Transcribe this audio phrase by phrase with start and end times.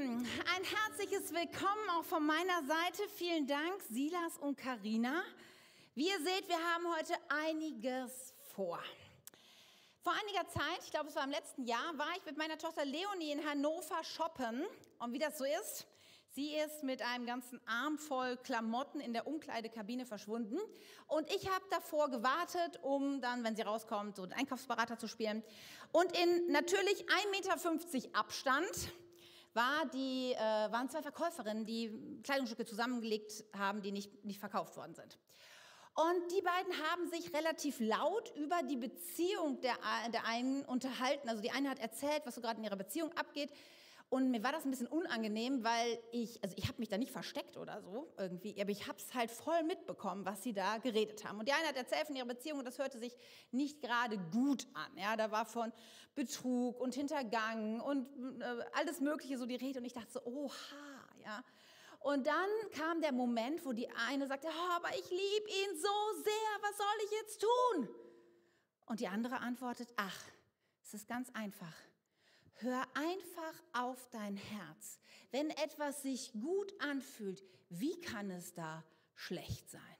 [0.00, 3.02] Lieben, ein herzliches Willkommen auch von meiner Seite.
[3.16, 5.22] Vielen Dank, Silas und Karina.
[5.94, 8.78] Wie ihr seht, wir haben heute einiges vor.
[10.02, 12.84] Vor einiger Zeit, ich glaube es war im letzten Jahr, war ich mit meiner Tochter
[12.86, 14.64] Leonie in Hannover shoppen.
[15.00, 15.86] Und wie das so ist,
[16.30, 20.58] sie ist mit einem ganzen Arm voll Klamotten in der Umkleidekabine verschwunden.
[21.08, 25.42] Und ich habe davor gewartet, um dann, wenn sie rauskommt, so den Einkaufsberater zu spielen.
[25.92, 28.92] Und in natürlich 1,50 Meter Abstand
[29.54, 34.94] war die, äh, waren zwei Verkäuferinnen, die Kleidungsstücke zusammengelegt haben, die nicht, nicht verkauft worden
[34.94, 35.18] sind.
[35.94, 39.76] Und die beiden haben sich relativ laut über die Beziehung der,
[40.12, 41.28] der einen unterhalten.
[41.28, 43.50] Also die eine hat erzählt, was so gerade in ihrer Beziehung abgeht.
[44.10, 47.12] Und mir war das ein bisschen unangenehm, weil ich, also ich habe mich da nicht
[47.12, 51.24] versteckt oder so irgendwie, aber ich habe es halt voll mitbekommen, was sie da geredet
[51.24, 51.38] haben.
[51.38, 53.16] Und die eine hat erzählt von ihrer Beziehung und das hörte sich
[53.52, 54.98] nicht gerade gut an.
[54.98, 55.72] Ja, da war von
[56.16, 58.08] Betrug und Hintergang und
[58.40, 60.54] äh, alles Mögliche so die Rede und ich dachte so, oha,
[61.24, 61.44] ja.
[62.00, 66.22] Und dann kam der Moment, wo die eine sagte, oh, aber ich liebe ihn so
[66.24, 67.88] sehr, was soll ich jetzt tun?
[68.86, 70.18] Und die andere antwortet, ach,
[70.82, 71.74] es ist ganz einfach.
[72.62, 74.98] Hör einfach auf dein Herz.
[75.30, 79.99] Wenn etwas sich gut anfühlt, wie kann es da schlecht sein?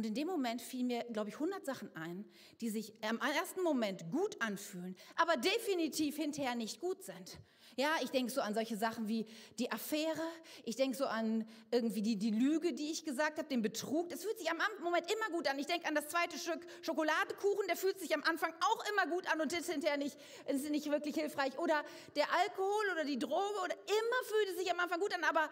[0.00, 2.24] Und in dem Moment fielen mir, glaube ich, 100 Sachen ein,
[2.62, 7.38] die sich im ersten Moment gut anfühlen, aber definitiv hinterher nicht gut sind.
[7.76, 9.26] Ja, ich denke so an solche Sachen wie
[9.58, 10.26] die Affäre,
[10.64, 14.08] ich denke so an irgendwie die, die Lüge, die ich gesagt habe, den Betrug.
[14.08, 15.58] Das fühlt sich am Moment immer gut an.
[15.58, 19.30] Ich denke an das zweite Stück Schokoladekuchen, der fühlt sich am Anfang auch immer gut
[19.30, 21.58] an und ist hinterher nicht, ist nicht wirklich hilfreich.
[21.58, 21.84] Oder
[22.16, 25.50] der Alkohol oder die Droge oder immer fühlt es sich am Anfang gut an, aber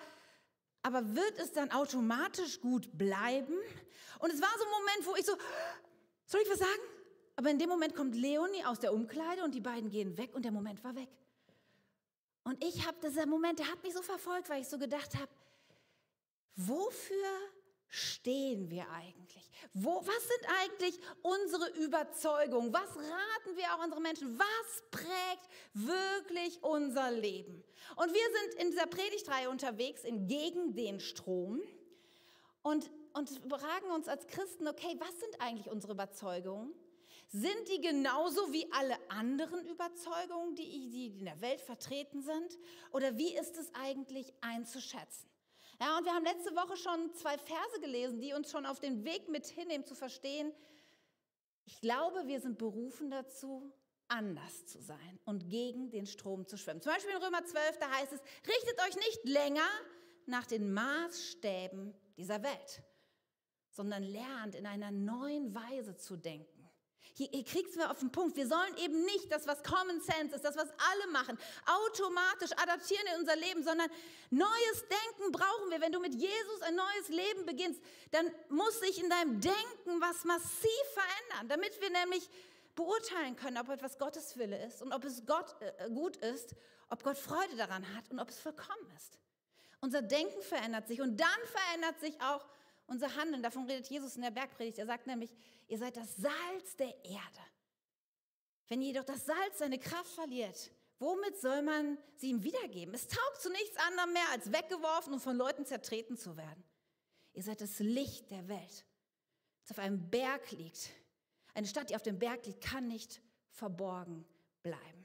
[0.88, 3.54] aber wird es dann automatisch gut bleiben?
[4.20, 5.32] Und es war so ein Moment, wo ich so,
[6.24, 6.82] soll ich was sagen?
[7.36, 10.46] Aber in dem Moment kommt Leonie aus der Umkleide und die beiden gehen weg und
[10.46, 11.10] der Moment war weg.
[12.42, 15.30] Und ich habe dieser Moment, der hat mich so verfolgt, weil ich so gedacht habe,
[16.56, 17.28] wofür
[17.88, 19.50] stehen wir eigentlich?
[19.72, 22.72] Wo, was sind eigentlich unsere Überzeugungen?
[22.72, 24.38] Was raten wir auch unseren Menschen?
[24.38, 27.64] Was prägt wirklich unser Leben?
[27.96, 31.60] Und wir sind in dieser Predigtreihe unterwegs in Gegen den Strom
[32.62, 36.74] und, und fragen uns als Christen, okay, was sind eigentlich unsere Überzeugungen?
[37.30, 42.58] Sind die genauso wie alle anderen Überzeugungen, die, die in der Welt vertreten sind?
[42.90, 45.28] Oder wie ist es eigentlich einzuschätzen?
[45.80, 49.04] Ja, und wir haben letzte Woche schon zwei Verse gelesen, die uns schon auf den
[49.04, 50.52] Weg mit hinnehmen, zu verstehen,
[51.64, 53.70] ich glaube, wir sind berufen dazu,
[54.08, 56.80] anders zu sein und gegen den Strom zu schwimmen.
[56.80, 59.68] Zum Beispiel in Römer 12, da heißt es, richtet euch nicht länger
[60.24, 62.82] nach den Maßstäben dieser Welt,
[63.70, 66.57] sondern lernt in einer neuen Weise zu denken.
[67.14, 68.36] Hier, hier kriegst du auf den Punkt.
[68.36, 73.06] Wir sollen eben nicht das, was Common Sense ist, das, was alle machen, automatisch adaptieren
[73.14, 73.88] in unser Leben, sondern
[74.30, 75.80] neues Denken brauchen wir.
[75.80, 77.80] Wenn du mit Jesus ein neues Leben beginnst,
[78.10, 82.28] dann muss sich in deinem Denken was massiv verändern, damit wir nämlich
[82.74, 86.54] beurteilen können, ob etwas Gottes Wille ist und ob es Gott äh, gut ist,
[86.90, 89.18] ob Gott Freude daran hat und ob es vollkommen ist.
[89.80, 92.44] Unser Denken verändert sich und dann verändert sich auch
[92.86, 93.42] unser Handeln.
[93.42, 94.78] Davon redet Jesus in der Bergpredigt.
[94.78, 95.30] Er sagt nämlich,
[95.68, 97.40] ihr seid das Salz der Erde.
[98.68, 102.94] Wenn jedoch das Salz seine Kraft verliert, womit soll man sie ihm wiedergeben?
[102.94, 106.64] Es taugt zu nichts anderem mehr, als weggeworfen und von Leuten zertreten zu werden.
[107.32, 108.84] Ihr seid das Licht der Welt,
[109.62, 110.90] das auf einem Berg liegt.
[111.54, 114.26] Eine Stadt, die auf dem Berg liegt, kann nicht verborgen
[114.62, 114.97] bleiben.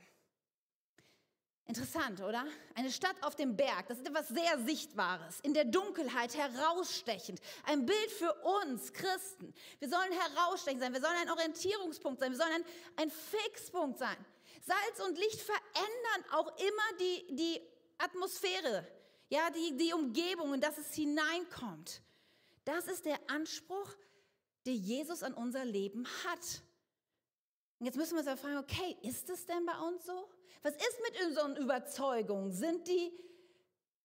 [1.66, 2.46] Interessant, oder?
[2.76, 7.40] Eine Stadt auf dem Berg, das ist etwas sehr Sichtbares, in der Dunkelheit herausstechend.
[7.66, 9.54] Ein Bild für uns Christen.
[9.80, 12.66] Wir sollen herausstechend sein, wir sollen ein Orientierungspunkt sein, wir sollen ein,
[13.04, 14.18] ein Fixpunkt sein.
[14.62, 17.62] Salz und Licht verändern auch immer die, die
[17.98, 18.86] Atmosphäre,
[19.30, 22.02] ja, die, die Umgebung, in das es hineinkommt.
[22.66, 23.90] Das ist der Anspruch,
[24.66, 26.62] den Jesus an unser Leben hat.
[27.84, 30.30] Und jetzt müssen wir uns ja fragen, okay, ist es denn bei uns so?
[30.62, 32.54] Was ist mit unseren Überzeugungen?
[32.54, 33.12] Sind die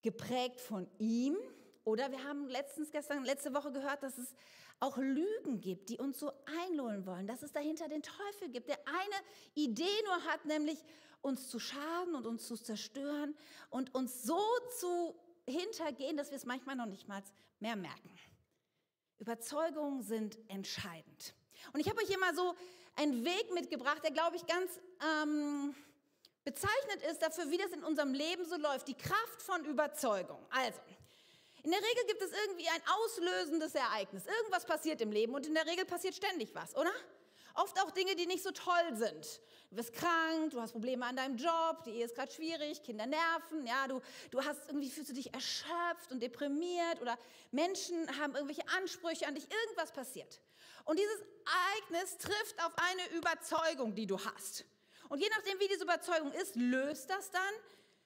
[0.02, 1.36] geprägt von ihm?
[1.84, 4.34] Oder wir haben letztens, gestern, letzte Woche gehört, dass es
[4.80, 6.32] auch Lügen gibt, die uns so
[6.64, 9.24] einlullen wollen, dass es dahinter den Teufel gibt, der eine
[9.54, 10.82] Idee nur hat, nämlich
[11.20, 13.36] uns zu schaden und uns zu zerstören
[13.70, 14.42] und uns so
[14.76, 15.14] zu
[15.46, 17.22] hintergehen, dass wir es manchmal noch nicht mal
[17.60, 18.10] mehr merken.
[19.18, 21.37] Überzeugungen sind entscheidend.
[21.72, 22.54] Und ich habe euch hier mal so
[22.96, 24.80] einen Weg mitgebracht, der, glaube ich, ganz
[25.22, 25.74] ähm,
[26.44, 28.88] bezeichnet ist dafür, wie das in unserem Leben so läuft.
[28.88, 30.44] Die Kraft von Überzeugung.
[30.50, 30.80] Also,
[31.62, 34.24] in der Regel gibt es irgendwie ein auslösendes Ereignis.
[34.26, 36.92] Irgendwas passiert im Leben und in der Regel passiert ständig was, oder?
[37.54, 39.40] Oft auch Dinge, die nicht so toll sind.
[39.70, 43.04] Du bist krank, du hast Probleme an deinem Job, die Ehe ist gerade schwierig, Kinder
[43.04, 44.00] nerven, ja, du,
[44.30, 47.18] du hast irgendwie fühlst du dich erschöpft und deprimiert oder
[47.50, 50.40] Menschen haben irgendwelche Ansprüche an dich, irgendwas passiert.
[50.88, 54.64] Und dieses Ereignis trifft auf eine Überzeugung, die du hast.
[55.10, 57.54] Und je nachdem, wie diese Überzeugung ist, löst das dann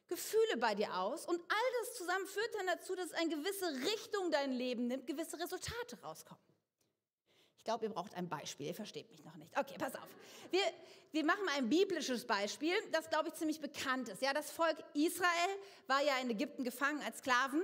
[0.09, 4.33] Gefühle bei dir aus und all das zusammen führt dann dazu, dass eine gewisse Richtung
[4.33, 6.43] dein Leben nimmt, gewisse Resultate rauskommen.
[7.57, 8.67] Ich glaube, ihr braucht ein Beispiel.
[8.67, 9.57] Ihr versteht mich noch nicht.
[9.57, 10.09] Okay, pass auf.
[10.51, 10.63] Wir,
[11.13, 14.21] wir machen mal ein biblisches Beispiel, das, glaube ich, ziemlich bekannt ist.
[14.23, 15.57] Ja, das Volk Israel
[15.87, 17.63] war ja in Ägypten gefangen als Sklaven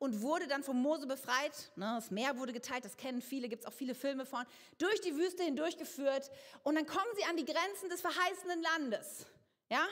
[0.00, 1.70] und wurde dann von Mose befreit.
[1.76, 4.44] Ne, das Meer wurde geteilt, das kennen viele, gibt es auch viele Filme von.
[4.78, 6.30] Durch die Wüste hindurchgeführt
[6.64, 9.26] und dann kommen sie an die Grenzen des verheißenen Landes.
[9.68, 9.86] Ja,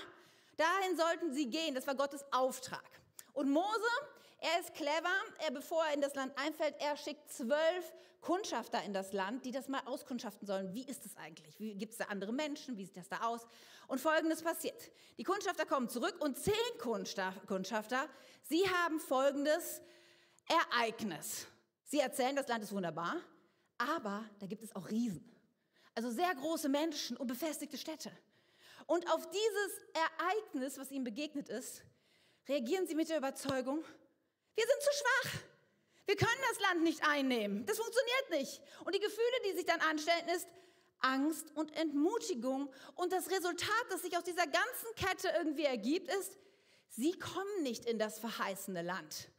[0.57, 1.75] dahin sollten sie gehen.
[1.75, 2.83] Das war Gottes Auftrag.
[3.35, 3.69] Und Mose,
[4.39, 5.15] er ist clever.
[5.39, 9.53] Er, bevor er in das Land einfällt, er schickt zwölf Kundschafter in das Land, die
[9.53, 10.75] das mal auskundschaften sollen.
[10.75, 11.57] Wie ist es eigentlich?
[11.59, 12.77] Gibt es da andere Menschen?
[12.77, 13.47] Wie sieht das da aus?
[13.87, 14.91] Und Folgendes passiert.
[15.17, 18.09] Die Kundschafter kommen zurück und zehn Kundschafter,
[18.43, 19.81] sie haben folgendes
[20.49, 21.47] Ereignis.
[21.85, 23.17] Sie erzählen, das Land ist wunderbar,
[23.79, 25.25] aber da gibt es auch Riesen.
[25.95, 28.13] Also sehr große Menschen und befestigte Städte.
[28.87, 31.83] Und auf dieses Ereignis, was ihnen begegnet ist,
[32.49, 33.85] reagieren sie mit der Überzeugung,
[34.55, 35.41] wir sind zu schwach.
[36.07, 37.67] Wir können das Land nicht einnehmen.
[37.67, 38.63] Das funktioniert nicht.
[38.85, 40.49] Und die Gefühle, die sich dann anstellen, ist
[41.01, 42.73] Angst und Entmutigung.
[42.95, 46.39] Und das Resultat, das sich aus dieser ganzen Kette irgendwie ergibt, ist,
[46.89, 49.31] sie kommen nicht in das verheißene Land.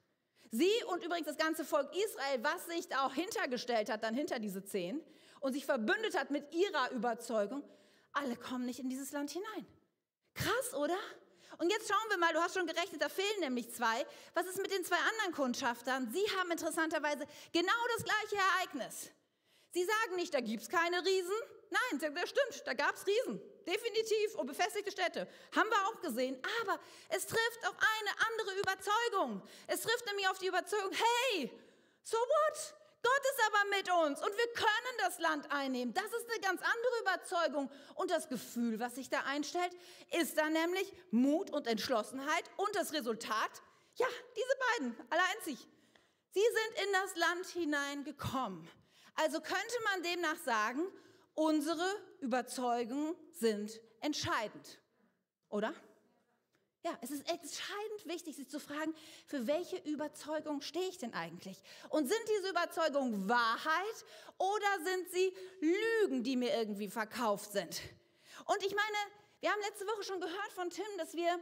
[0.52, 4.40] Sie und übrigens das ganze Volk Israel, was sich da auch hintergestellt hat, dann hinter
[4.40, 5.02] diese zehn
[5.42, 7.64] und sich verbündet hat mit ihrer Überzeugung,
[8.14, 9.66] alle kommen nicht in dieses Land hinein.
[10.34, 10.98] Krass, oder?
[11.60, 14.06] Und jetzt schauen wir mal, du hast schon gerechnet, da fehlen nämlich zwei.
[14.34, 16.10] Was ist mit den zwei anderen Kundschaftern?
[16.12, 19.12] Sie haben interessanterweise genau das gleiche Ereignis.
[19.72, 21.36] Sie sagen nicht, da gibt es keine Riesen.
[21.70, 23.42] Nein, das stimmt, da gab es Riesen.
[23.68, 25.28] Definitiv und befestigte Städte.
[25.54, 26.42] Haben wir auch gesehen.
[26.62, 26.80] Aber
[27.10, 29.42] es trifft auf eine andere Überzeugung.
[29.68, 31.52] Es trifft nämlich auf die Überzeugung, hey,
[32.04, 32.74] so what?
[33.02, 35.94] Gott ist aber mit uns und wir können das Land einnehmen.
[35.94, 37.72] Das ist eine ganz andere Überzeugung.
[37.96, 39.72] Und das Gefühl, was sich da einstellt,
[40.20, 42.44] ist dann nämlich Mut und Entschlossenheit.
[42.58, 43.52] Und das Resultat,
[43.96, 45.68] ja, diese beiden, alle einzig.
[46.32, 48.68] Sie sind in das Land hineingekommen.
[49.16, 50.82] Also könnte man demnach sagen,
[51.34, 51.86] unsere
[52.20, 54.80] Überzeugungen sind entscheidend.
[55.50, 55.74] Oder?
[56.82, 58.96] Ja, es ist entscheidend wichtig, sich zu fragen,
[59.26, 61.62] für welche Überzeugung stehe ich denn eigentlich?
[61.90, 64.06] Und sind diese Überzeugungen Wahrheit
[64.38, 67.82] oder sind sie Lügen, die mir irgendwie verkauft sind?
[68.46, 68.98] Und ich meine,
[69.42, 71.38] wir haben letzte Woche schon gehört von Tim, dass wir,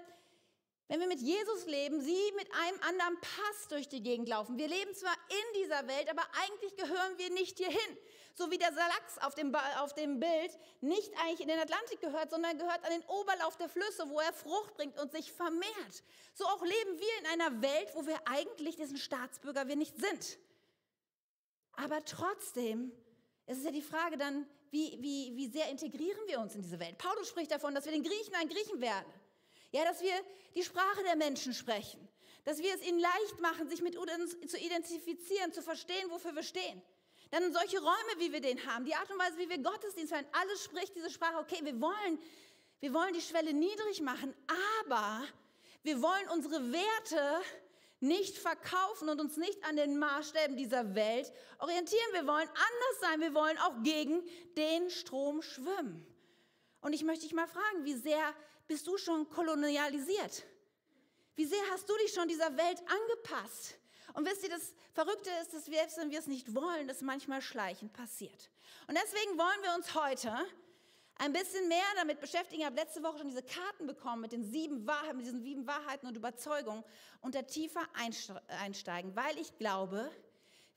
[0.87, 4.57] wenn wir mit Jesus leben, sie mit einem anderen Pass durch die Gegend laufen.
[4.57, 7.97] Wir leben zwar in dieser Welt, aber eigentlich gehören wir nicht hierhin
[8.37, 12.29] so wie der Lachs auf dem, auf dem Bild nicht eigentlich in den Atlantik gehört,
[12.29, 16.03] sondern gehört an den Oberlauf der Flüsse, wo er Frucht bringt und sich vermehrt.
[16.35, 20.37] So auch leben wir in einer Welt, wo wir eigentlich diesen Staatsbürger wir nicht sind.
[21.73, 22.91] Aber trotzdem
[23.47, 26.79] ist es ja die Frage dann, wie, wie, wie sehr integrieren wir uns in diese
[26.79, 26.97] Welt?
[26.99, 29.11] Paulus spricht davon, dass wir den Griechen ein Griechen werden.
[29.71, 30.13] Ja, dass wir
[30.53, 32.07] die Sprache der Menschen sprechen.
[32.43, 36.43] Dass wir es ihnen leicht machen, sich mit uns zu identifizieren, zu verstehen, wofür wir
[36.43, 36.83] stehen.
[37.31, 40.25] Dann solche Räume, wie wir den haben, die Art und Weise, wie wir Gottesdienst feiern,
[40.31, 41.38] alles spricht diese Sprache.
[41.38, 42.19] Okay, wir wollen,
[42.79, 44.33] wir wollen die Schwelle niedrig machen,
[44.85, 45.24] aber
[45.83, 47.41] wir wollen unsere Werte
[48.00, 52.13] nicht verkaufen und uns nicht an den Maßstäben dieser Welt orientieren.
[52.13, 53.21] Wir wollen anders sein.
[53.21, 54.23] Wir wollen auch gegen
[54.56, 56.06] den Strom schwimmen.
[56.81, 58.33] Und ich möchte dich mal fragen, wie sehr
[58.68, 60.45] bist du schon kolonialisiert?
[61.35, 63.75] Wie sehr hast du dich schon dieser Welt angepasst?
[64.18, 67.04] Und wisst ihr, das Verrückte ist, dass wir, selbst wenn wir es nicht wollen, das
[67.04, 68.50] manchmal schleichend passiert.
[68.88, 70.33] Und deswegen wollen wir uns heute
[71.19, 72.62] ein bisschen mehr damit beschäftigen.
[72.62, 75.68] Ich habe letzte Woche schon diese Karten bekommen mit den sieben Wahrheiten, mit diesen sieben
[75.68, 76.83] Wahrheiten und Überzeugungen
[77.21, 80.09] und da tiefer einsteigen, weil ich glaube,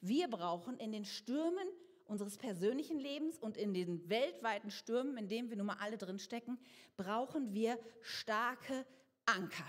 [0.03, 1.67] wir brauchen in den Stürmen
[2.05, 6.19] unseres persönlichen Lebens und in den weltweiten Stürmen, in denen wir nun mal alle drin
[6.19, 6.59] stecken,
[6.99, 8.85] brauchen wir starke
[9.25, 9.65] Anker.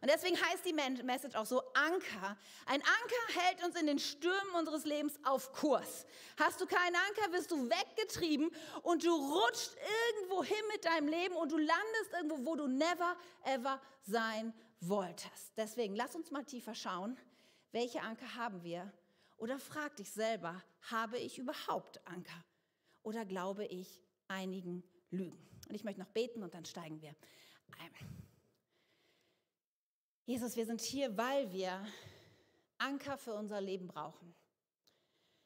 [0.00, 2.36] Und deswegen heißt die Message auch so Anker.
[2.66, 6.06] Ein Anker hält uns in den Stürmen unseres Lebens auf Kurs.
[6.38, 8.50] Hast du keinen Anker, wirst du weggetrieben
[8.82, 9.76] und du rutscht
[10.14, 15.52] irgendwo hin mit deinem Leben und du landest irgendwo, wo du never ever sein wolltest.
[15.56, 17.18] Deswegen lass uns mal tiefer schauen,
[17.72, 18.92] welche Anker haben wir?
[19.36, 22.44] Oder frag dich selber, habe ich überhaupt Anker?
[23.02, 25.38] Oder glaube ich einigen Lügen?
[25.68, 27.14] Und ich möchte noch beten und dann steigen wir
[27.78, 28.27] ein.
[30.28, 31.82] Jesus, wir sind hier, weil wir
[32.76, 34.34] Anker für unser Leben brauchen.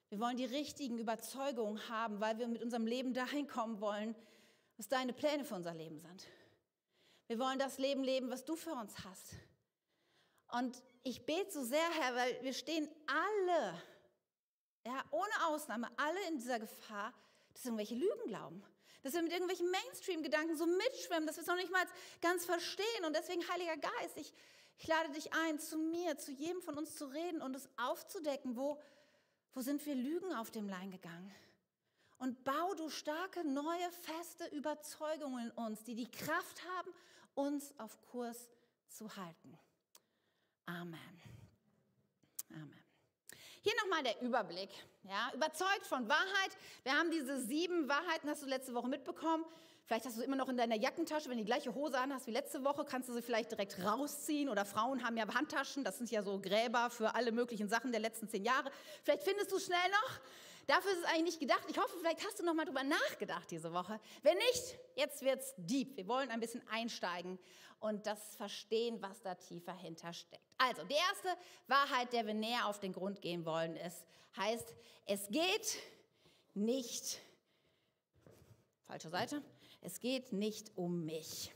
[0.08, 4.16] Wir wollen die richtigen Überzeugungen haben, weil wir mit unserem Leben dahin kommen wollen,
[4.76, 6.26] was deine Pläne für unser Leben sind.
[7.28, 9.36] Wir wollen das Leben leben, was du für uns hast.
[10.48, 13.80] Und ich bete so sehr, Herr, weil wir stehen alle,
[14.84, 17.14] ja, ohne Ausnahme, alle in dieser Gefahr,
[17.52, 18.64] dass wir irgendwelche Lügen glauben.
[19.04, 21.86] Dass wir mit irgendwelchen Mainstream-Gedanken so mitschwimmen, dass wir es noch nicht mal
[22.20, 23.04] ganz verstehen.
[23.06, 24.34] Und deswegen, Heiliger Geist, ich,
[24.82, 28.56] ich lade dich ein, zu mir, zu jedem von uns zu reden und es aufzudecken,
[28.56, 28.80] wo,
[29.54, 31.32] wo sind wir Lügen auf dem Lein gegangen?
[32.18, 36.92] Und bau du starke, neue, feste Überzeugungen in uns, die die Kraft haben,
[37.34, 38.50] uns auf Kurs
[38.88, 39.56] zu halten.
[40.66, 41.22] Amen.
[42.50, 42.84] Amen.
[43.60, 44.70] Hier nochmal der Überblick.
[45.04, 46.56] Ja, überzeugt von Wahrheit.
[46.82, 49.44] Wir haben diese sieben Wahrheiten, hast du letzte Woche mitbekommen.
[49.86, 51.28] Vielleicht hast du immer noch in deiner Jackentasche.
[51.28, 53.82] Wenn du die gleiche Hose an hast wie letzte Woche, kannst du sie vielleicht direkt
[53.84, 54.48] rausziehen.
[54.48, 55.84] Oder Frauen haben ja Handtaschen.
[55.84, 58.70] Das sind ja so Gräber für alle möglichen Sachen der letzten zehn Jahre.
[59.02, 60.20] Vielleicht findest du es schnell noch.
[60.66, 61.64] Dafür ist es eigentlich nicht gedacht.
[61.68, 63.98] Ich hoffe, vielleicht hast du noch mal drüber nachgedacht diese Woche.
[64.22, 65.96] Wenn nicht, jetzt wird es deep.
[65.96, 67.38] Wir wollen ein bisschen einsteigen
[67.80, 70.44] und das verstehen, was da tiefer hintersteckt.
[70.56, 71.28] Also, die erste
[71.66, 74.72] Wahrheit, der wir näher auf den Grund gehen wollen, ist, heißt,
[75.06, 75.78] es geht
[76.54, 77.20] nicht,
[78.86, 79.42] falsche Seite,
[79.82, 81.52] es geht nicht um mich.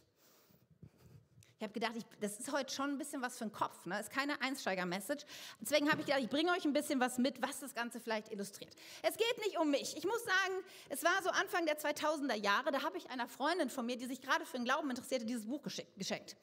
[1.58, 3.98] Ich habe gedacht, ich, das ist heute schon ein bisschen was für den Kopf, ne?
[3.98, 5.24] ist keine Einsteiger-Message.
[5.58, 8.30] Deswegen habe ich gedacht, ich bringe euch ein bisschen was mit, was das Ganze vielleicht
[8.30, 8.74] illustriert.
[9.02, 9.96] Es geht nicht um mich.
[9.96, 13.70] Ich muss sagen, es war so Anfang der 2000er Jahre, da habe ich einer Freundin
[13.70, 16.36] von mir, die sich gerade für den Glauben interessierte, dieses Buch geschenkt.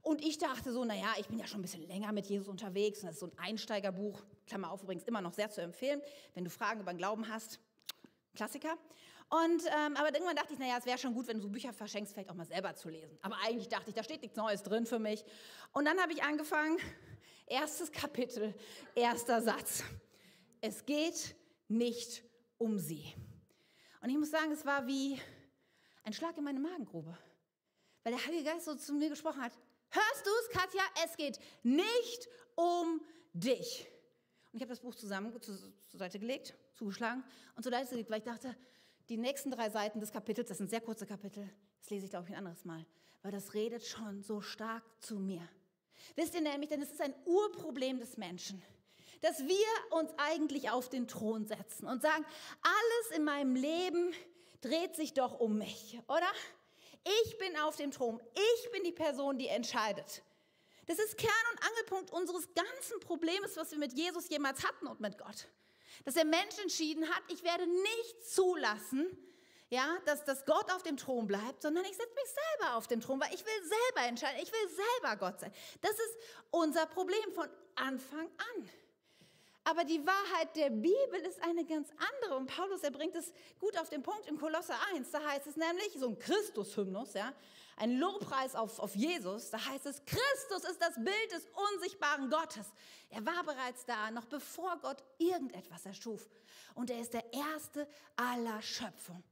[0.00, 3.00] Und ich dachte so, naja, ich bin ja schon ein bisschen länger mit Jesus unterwegs.
[3.00, 6.00] Und das ist so ein Einsteigerbuch, Klammer auf übrigens, immer noch sehr zu empfehlen,
[6.34, 7.60] wenn du Fragen über den Glauben hast.
[8.34, 8.78] Klassiker.
[9.28, 11.72] Und, ähm, aber irgendwann dachte ich, naja, es wäre schon gut, wenn du so Bücher
[11.72, 13.18] verschenkst, vielleicht auch mal selber zu lesen.
[13.22, 15.24] Aber eigentlich dachte ich, da steht nichts Neues drin für mich.
[15.72, 16.78] Und dann habe ich angefangen,
[17.46, 18.54] erstes Kapitel,
[18.94, 19.82] erster Satz.
[20.60, 21.34] Es geht
[21.66, 22.22] nicht
[22.58, 23.14] um sie.
[24.00, 25.20] Und ich muss sagen, es war wie
[26.04, 27.18] ein Schlag in meine Magengrube.
[28.04, 29.52] Weil der Heilige Geist so zu mir gesprochen hat.
[29.90, 30.82] Hörst du es, Katja?
[31.04, 33.00] Es geht nicht um
[33.32, 33.88] dich.
[34.52, 37.24] Und ich habe das Buch zusammen zur Seite gelegt, zugeschlagen
[37.56, 38.56] und zur Seite gelegt, weil ich dachte,
[39.08, 41.48] die nächsten drei Seiten des Kapitels, das sind sehr kurze Kapitel,
[41.80, 42.84] das lese ich, glaube ich, ein anderes Mal,
[43.22, 45.46] weil das redet schon so stark zu mir.
[46.14, 48.62] Wisst ihr nämlich, denn es ist ein Urproblem des Menschen,
[49.20, 52.24] dass wir uns eigentlich auf den Thron setzen und sagen,
[52.62, 54.12] alles in meinem Leben
[54.60, 56.28] dreht sich doch um mich, oder?
[57.24, 60.22] Ich bin auf dem Thron, ich bin die Person, die entscheidet.
[60.86, 65.00] Das ist Kern und Angelpunkt unseres ganzen Problems, was wir mit Jesus jemals hatten und
[65.00, 65.48] mit Gott
[66.04, 69.06] dass der Mensch entschieden hat, ich werde nicht zulassen,
[69.68, 73.00] ja, dass, dass Gott auf dem Thron bleibt, sondern ich setze mich selber auf dem
[73.00, 75.52] Thron, weil ich will selber entscheiden, ich will selber Gott sein.
[75.80, 76.16] Das ist
[76.50, 78.70] unser Problem von Anfang an.
[79.64, 82.36] Aber die Wahrheit der Bibel ist eine ganz andere.
[82.36, 85.10] Und Paulus, er bringt es gut auf den Punkt in Kolosser 1.
[85.10, 87.32] Da heißt es nämlich, so ein Christus-Hymnus, ja,
[87.76, 89.50] ein Lobpreis auf, auf Jesus.
[89.50, 92.66] Da heißt es, Christus ist das Bild des unsichtbaren Gottes.
[93.10, 96.28] Er war bereits da, noch bevor Gott irgendetwas erschuf.
[96.74, 99.22] Und er ist der Erste aller Schöpfung.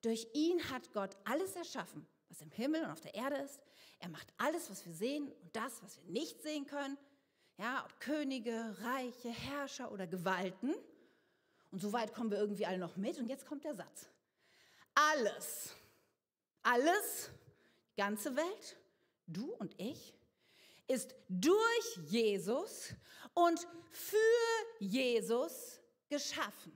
[0.00, 3.60] Durch ihn hat Gott alles erschaffen, was im Himmel und auf der Erde ist.
[4.00, 6.98] Er macht alles, was wir sehen und das, was wir nicht sehen können
[7.58, 10.74] ja, ob Könige, Reiche, Herrscher oder Gewalten.
[11.70, 13.18] Und so weit kommen wir irgendwie alle noch mit.
[13.18, 14.08] Und jetzt kommt der Satz.
[14.94, 15.74] Alles,
[16.62, 17.30] alles,
[17.96, 18.76] ganze Welt,
[19.26, 20.14] du und ich,
[20.88, 22.94] ist durch Jesus
[23.34, 24.16] und für
[24.78, 26.72] Jesus geschaffen.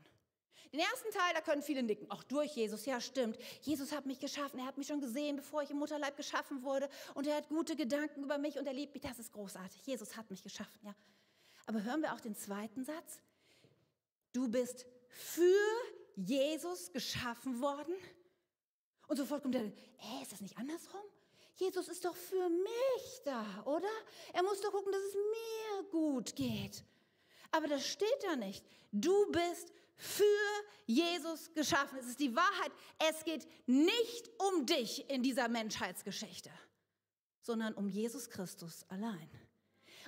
[0.73, 2.11] Den ersten Teil, da können viele nicken.
[2.11, 3.39] Auch durch Jesus, ja stimmt.
[3.63, 4.59] Jesus hat mich geschaffen.
[4.59, 6.89] Er hat mich schon gesehen, bevor ich im Mutterleib geschaffen wurde.
[7.15, 9.03] Und er hat gute Gedanken über mich und er liebt mich.
[9.03, 9.87] Das ist großartig.
[9.87, 10.95] Jesus hat mich geschaffen, ja.
[11.67, 13.23] Aber hören wir auch den zweiten Satz.
[14.33, 15.57] Du bist für
[16.15, 17.95] Jesus geschaffen worden.
[19.07, 21.03] Und sofort kommt der, ey, ist das nicht andersrum?
[21.55, 23.89] Jesus ist doch für mich da, oder?
[24.33, 26.85] Er muss doch gucken, dass es mir gut geht.
[27.51, 28.65] Aber das steht da nicht.
[28.93, 30.25] Du bist für
[30.85, 31.99] Jesus geschaffen.
[31.99, 32.73] Es ist die Wahrheit.
[32.99, 36.51] Es geht nicht um dich in dieser Menschheitsgeschichte,
[37.41, 39.31] sondern um Jesus Christus allein.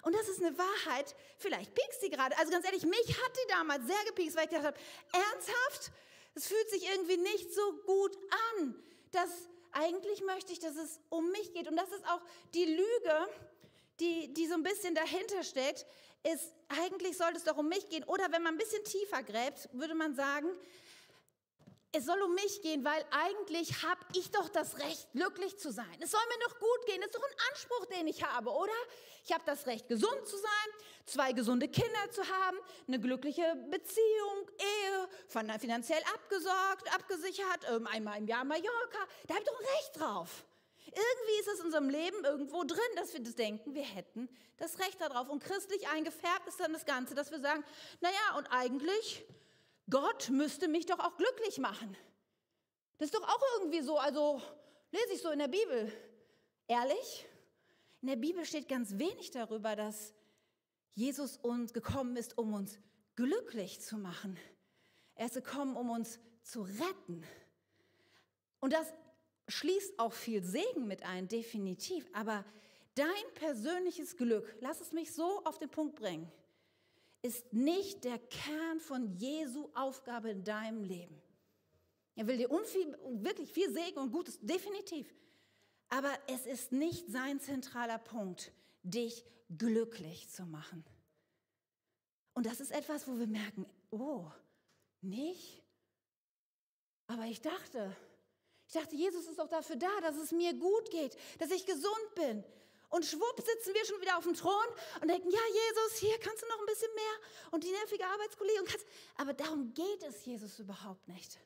[0.02, 2.36] Und das ist eine Wahrheit, vielleicht piekst sie gerade.
[2.38, 4.78] Also ganz ehrlich, mich hat die damals sehr gepiekst, weil ich gedacht habe,
[5.12, 5.92] ernsthaft?
[6.38, 8.16] Es fühlt sich irgendwie nicht so gut
[8.56, 8.80] an.
[9.10, 9.28] dass
[9.72, 11.68] eigentlich möchte ich, dass es um mich geht.
[11.68, 12.20] Und das ist auch
[12.54, 13.28] die Lüge,
[13.98, 15.84] die, die so ein bisschen dahinter steckt
[16.22, 18.04] ist, eigentlich sollte es doch um mich gehen.
[18.04, 20.48] Oder wenn man ein bisschen tiefer gräbt, würde man sagen,
[21.92, 25.86] es soll um mich gehen, weil eigentlich habe ich doch das Recht, glücklich zu sein.
[26.00, 27.00] Es soll mir doch gut gehen.
[27.00, 28.72] Das ist doch ein Anspruch, den ich habe, oder?
[29.24, 30.68] Ich habe das Recht, gesund zu sein,
[31.06, 35.08] zwei gesunde Kinder zu haben, eine glückliche Beziehung, Ehe,
[35.58, 38.98] finanziell abgesorgt, abgesichert, ähm, einmal im Jahr Mallorca.
[39.26, 40.44] Da habe ich doch ein Recht drauf.
[40.86, 44.78] Irgendwie ist es in unserem Leben irgendwo drin, dass wir das denken, wir hätten das
[44.78, 45.28] Recht darauf.
[45.28, 47.64] Und christlich eingefärbt ist dann das Ganze, dass wir sagen,
[48.00, 49.24] naja, und eigentlich
[49.90, 51.96] Gott müsste mich doch auch glücklich machen.
[52.98, 54.42] Das ist doch auch irgendwie so, also
[54.90, 55.92] lese ich so in der Bibel.
[56.66, 57.26] Ehrlich?
[58.02, 60.12] In der Bibel steht ganz wenig darüber, dass
[60.94, 62.78] Jesus uns gekommen ist, um uns
[63.16, 64.38] glücklich zu machen.
[65.14, 67.24] Er ist gekommen, um uns zu retten.
[68.60, 68.92] Und das
[69.48, 72.08] schließt auch viel Segen mit ein, definitiv.
[72.12, 72.44] Aber
[72.94, 76.30] dein persönliches Glück, lass es mich so auf den Punkt bringen,
[77.22, 81.20] ist nicht der Kern von Jesu Aufgabe in deinem Leben.
[82.14, 85.14] Er will dir unviel, wirklich viel Segen und Gutes, definitiv.
[85.88, 89.24] Aber es ist nicht sein zentraler Punkt, dich
[89.56, 90.84] glücklich zu machen.
[92.34, 94.24] Und das ist etwas, wo wir merken, oh,
[95.00, 95.62] nicht?
[97.06, 97.96] Aber ich dachte,
[98.66, 102.14] ich dachte, Jesus ist doch dafür da, dass es mir gut geht, dass ich gesund
[102.14, 102.44] bin,
[102.90, 104.66] und schwupp sitzen wir schon wieder auf dem Thron
[105.00, 108.64] und denken, ja Jesus, hier kannst du noch ein bisschen mehr und die nervige Arbeitskollegin
[108.64, 108.86] kannst.
[109.16, 111.38] Aber darum geht es Jesus überhaupt nicht.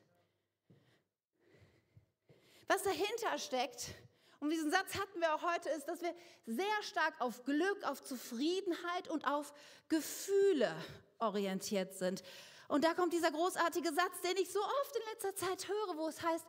[2.67, 3.93] Was dahinter steckt,
[4.39, 6.13] und diesen Satz hatten wir auch heute, ist, dass wir
[6.45, 9.53] sehr stark auf Glück, auf Zufriedenheit und auf
[9.87, 10.75] Gefühle
[11.19, 12.23] orientiert sind.
[12.67, 16.07] Und da kommt dieser großartige Satz, den ich so oft in letzter Zeit höre, wo
[16.09, 16.45] es heißt,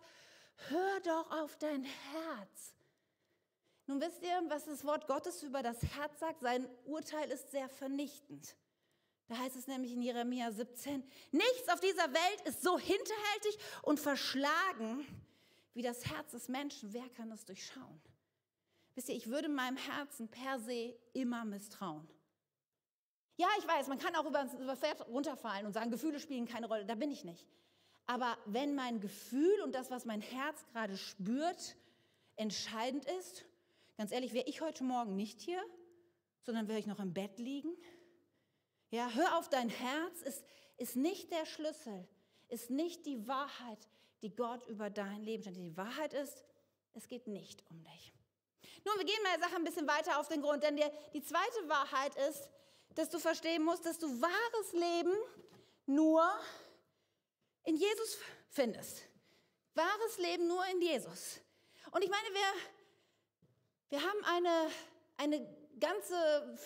[0.71, 2.74] hör doch auf dein Herz
[3.87, 6.41] nun wisst ihr, was das Wort Gottes über das Herz sagt?
[6.41, 8.57] Sein Urteil ist sehr vernichtend.
[9.29, 13.99] Da heißt es nämlich in Jeremia 17, nichts auf dieser Welt ist so hinterhältig und
[13.99, 15.07] verschlagen
[15.73, 16.93] wie das Herz des Menschen.
[16.93, 18.00] Wer kann es durchschauen?
[18.95, 22.07] Wisst ihr, ich würde meinem Herzen per se immer misstrauen.
[23.37, 26.69] Ja, ich weiß, man kann auch über das Pferd runterfallen und sagen, Gefühle spielen keine
[26.69, 26.85] Rolle.
[26.85, 27.49] Da bin ich nicht.
[28.07, 31.76] Aber wenn mein Gefühl und das, was mein Herz gerade spürt,
[32.37, 33.45] entscheidend ist,
[33.97, 35.63] Ganz ehrlich, wäre ich heute Morgen nicht hier,
[36.43, 37.77] sondern wäre ich noch im Bett liegen?
[38.91, 40.45] Ja, hör auf dein Herz, ist,
[40.76, 42.09] ist nicht der Schlüssel,
[42.49, 43.89] ist nicht die Wahrheit,
[44.23, 45.57] die Gott über dein Leben stellt.
[45.57, 46.45] Die Wahrheit ist,
[46.93, 48.13] es geht nicht um dich.
[48.85, 51.23] Nun, wir gehen mal der Sache ein bisschen weiter auf den Grund, denn die, die
[51.23, 52.50] zweite Wahrheit ist,
[52.95, 55.13] dass du verstehen musst, dass du wahres Leben
[55.87, 56.28] nur
[57.65, 58.19] in Jesus
[58.50, 59.02] findest.
[59.75, 61.41] Wahres Leben nur in Jesus.
[61.91, 62.52] Und ich meine, wer
[63.90, 64.70] wir haben eine,
[65.16, 66.58] eine ganze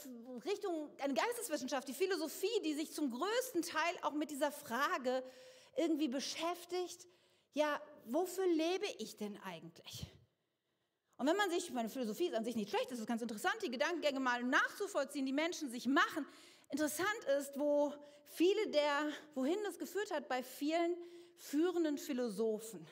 [0.44, 5.22] Richtung, eine Geisteswissenschaft, die Philosophie, die sich zum größten Teil auch mit dieser Frage
[5.76, 7.06] irgendwie beschäftigt,
[7.52, 10.06] ja, wofür lebe ich denn eigentlich?
[11.16, 13.56] Und wenn man sich, meine Philosophie ist an sich nicht schlecht, es ist ganz interessant,
[13.62, 16.26] die Gedankengänge mal nachzuvollziehen, die Menschen sich machen.
[16.70, 17.92] Interessant ist, wo
[18.24, 20.96] viele der, wohin das geführt hat bei vielen
[21.34, 22.86] führenden Philosophen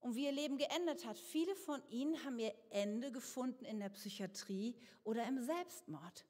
[0.00, 1.18] und wie ihr Leben geändert hat.
[1.18, 6.24] Viele von ihnen haben ihr Ende gefunden in der Psychiatrie oder im Selbstmord.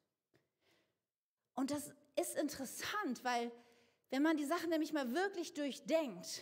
[1.53, 3.51] Und das ist interessant, weil
[4.09, 6.41] wenn man die Sachen nämlich mal wirklich durchdenkt,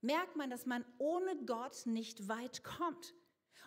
[0.00, 3.14] merkt man, dass man ohne Gott nicht weit kommt.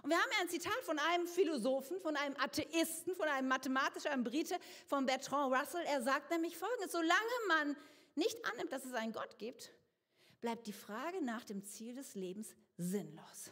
[0.02, 4.12] Und wir haben ja ein Zitat von einem Philosophen, von einem Atheisten, von einem Mathematiker,
[4.12, 5.86] einem Brite, von Bertrand Russell.
[5.86, 7.14] Er sagt nämlich Folgendes, solange
[7.48, 7.78] man
[8.16, 9.72] nicht annimmt, dass es einen Gott gibt,
[10.42, 13.52] bleibt die Frage nach dem Ziel des Lebens sinnlos.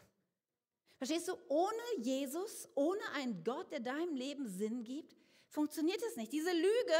[0.97, 5.15] Verstehst du, ohne Jesus, ohne einen Gott, der deinem Leben Sinn gibt,
[5.49, 6.31] funktioniert es nicht.
[6.31, 6.95] Diese Lüge,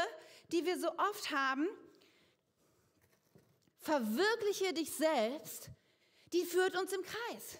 [0.50, 1.68] die wir so oft haben,
[3.78, 5.70] verwirkliche dich selbst,
[6.32, 7.58] die führt uns im Kreis.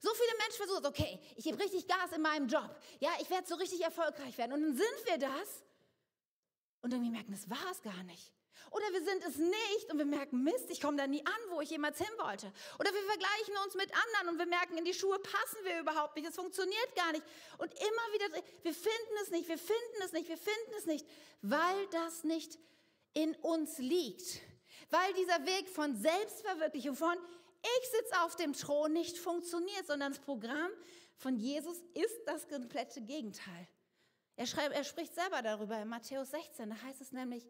[0.00, 2.70] So viele Menschen versuchen, okay, ich gebe richtig Gas in meinem Job.
[3.00, 4.52] Ja, ich werde so richtig erfolgreich werden.
[4.52, 5.62] Und dann sind wir das.
[6.82, 8.32] Und irgendwie merken, das war es gar nicht.
[8.70, 11.60] Oder wir sind es nicht und wir merken, Mist, ich komme da nie an, wo
[11.60, 12.52] ich jemals hin wollte.
[12.78, 16.16] Oder wir vergleichen uns mit anderen und wir merken, in die Schuhe passen wir überhaupt
[16.16, 17.24] nicht, es funktioniert gar nicht.
[17.58, 21.06] Und immer wieder, wir finden es nicht, wir finden es nicht, wir finden es nicht,
[21.42, 22.58] weil das nicht
[23.14, 24.40] in uns liegt.
[24.90, 27.16] Weil dieser Weg von Selbstverwirklichung, von
[27.80, 30.70] ich sitze auf dem Thron nicht funktioniert, sondern das Programm
[31.16, 33.68] von Jesus ist das komplette Gegenteil.
[34.36, 37.44] Er, schreibt, er spricht selber darüber in Matthäus 16, da heißt es nämlich,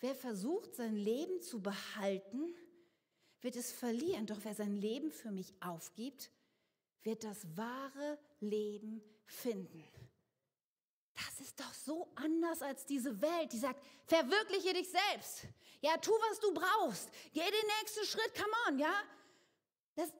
[0.00, 2.54] Wer versucht, sein Leben zu behalten,
[3.42, 4.26] wird es verlieren.
[4.26, 6.30] Doch wer sein Leben für mich aufgibt,
[7.02, 9.84] wird das wahre Leben finden.
[11.14, 15.44] Das ist doch so anders als diese Welt, die sagt, verwirkliche dich selbst.
[15.82, 17.10] Ja, tu, was du brauchst.
[17.32, 19.02] Geh den nächsten Schritt, come on, ja.
[19.94, 20.10] Das,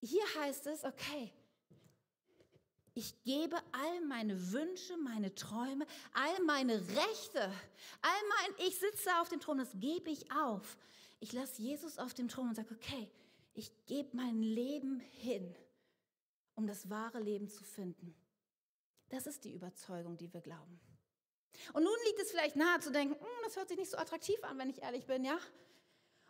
[0.00, 1.32] hier heißt es, okay,
[2.98, 7.42] ich gebe all meine Wünsche, meine Träume, all meine Rechte,
[8.02, 10.76] all mein, ich sitze auf dem Thron, das gebe ich auf.
[11.20, 13.08] Ich lasse Jesus auf dem Thron und sage, okay,
[13.54, 15.54] ich gebe mein Leben hin,
[16.56, 18.16] um das wahre Leben zu finden.
[19.10, 20.80] Das ist die Überzeugung, die wir glauben.
[21.74, 24.42] Und nun liegt es vielleicht nahe zu denken, hm, das hört sich nicht so attraktiv
[24.42, 25.38] an, wenn ich ehrlich bin, ja?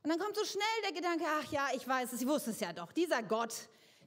[0.03, 2.61] Und dann kommt so schnell der Gedanke, ach ja, ich weiß es, ich wusste es
[2.61, 3.55] ja doch, dieser Gott,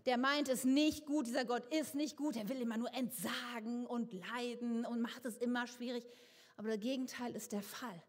[0.05, 3.85] der meint es nicht gut, dieser Gott ist nicht gut, er will immer nur entsagen
[3.85, 6.05] und leiden und macht es immer schwierig.
[6.57, 8.03] Aber das Gegenteil ist der Fall.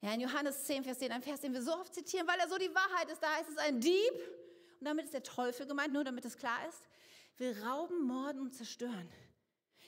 [0.00, 2.48] Ja, in Johannes 10, Vers 10, ein Vers, den wir so oft zitieren, weil er
[2.48, 4.12] so die Wahrheit ist, da heißt es ein Dieb,
[4.80, 6.88] und damit ist der Teufel gemeint, nur damit es klar ist,
[7.38, 9.08] will rauben, morden und zerstören.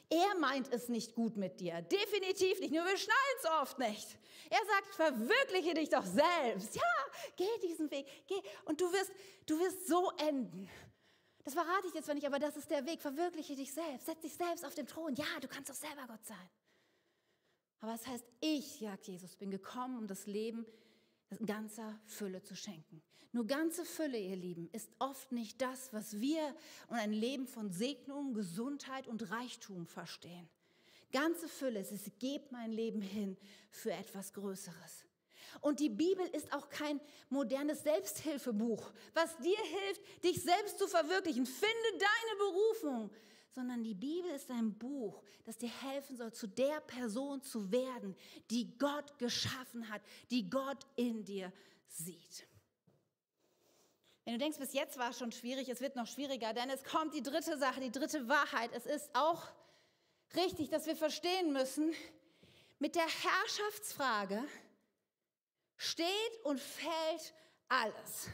[0.09, 1.83] Er meint es nicht gut mit dir.
[1.83, 2.73] Definitiv nicht.
[2.73, 4.07] Nur wir schnallen es oft nicht.
[4.51, 6.77] Er sagt, verwirkliche dich doch selbst.
[6.77, 6.83] Ja,
[7.37, 8.07] geh diesen Weg.
[8.29, 8.41] Geh.
[8.67, 9.11] Und du wirst,
[9.47, 10.69] du wirst so enden.
[11.45, 13.03] Das verrate ich jetzt zwar nicht, aber das ist der Weg.
[13.03, 14.07] Verwirkliche dich selbst.
[14.07, 15.15] Setz dich selbst auf den Thron.
[15.15, 16.51] Ja, du kannst doch selber Gott sein.
[17.81, 20.65] Aber es das heißt, ich, sagt Jesus, bin gekommen, um das Leben
[21.29, 23.03] in ganzer Fülle zu schenken.
[23.33, 26.55] Nur ganze Fülle, ihr Lieben, ist oft nicht das, was wir
[26.89, 30.49] und ein Leben von Segnung, Gesundheit und Reichtum verstehen.
[31.13, 33.37] Ganze Fülle ist es, gebt mein Leben hin
[33.71, 35.05] für etwas Größeres.
[35.61, 41.47] Und die Bibel ist auch kein modernes Selbsthilfebuch, was dir hilft, dich selbst zu verwirklichen.
[41.47, 43.11] Finde deine Berufung.
[43.51, 48.17] Sondern die Bibel ist ein Buch, das dir helfen soll, zu der Person zu werden,
[48.51, 51.53] die Gott geschaffen hat, die Gott in dir
[51.87, 52.49] sieht.
[54.25, 56.83] Wenn du denkst, bis jetzt war es schon schwierig, es wird noch schwieriger, denn es
[56.83, 58.71] kommt die dritte Sache, die dritte Wahrheit.
[58.75, 59.47] Es ist auch
[60.35, 61.93] richtig, dass wir verstehen müssen,
[62.79, 64.43] mit der Herrschaftsfrage
[65.77, 66.09] steht
[66.45, 67.35] und fällt
[67.69, 68.29] alles.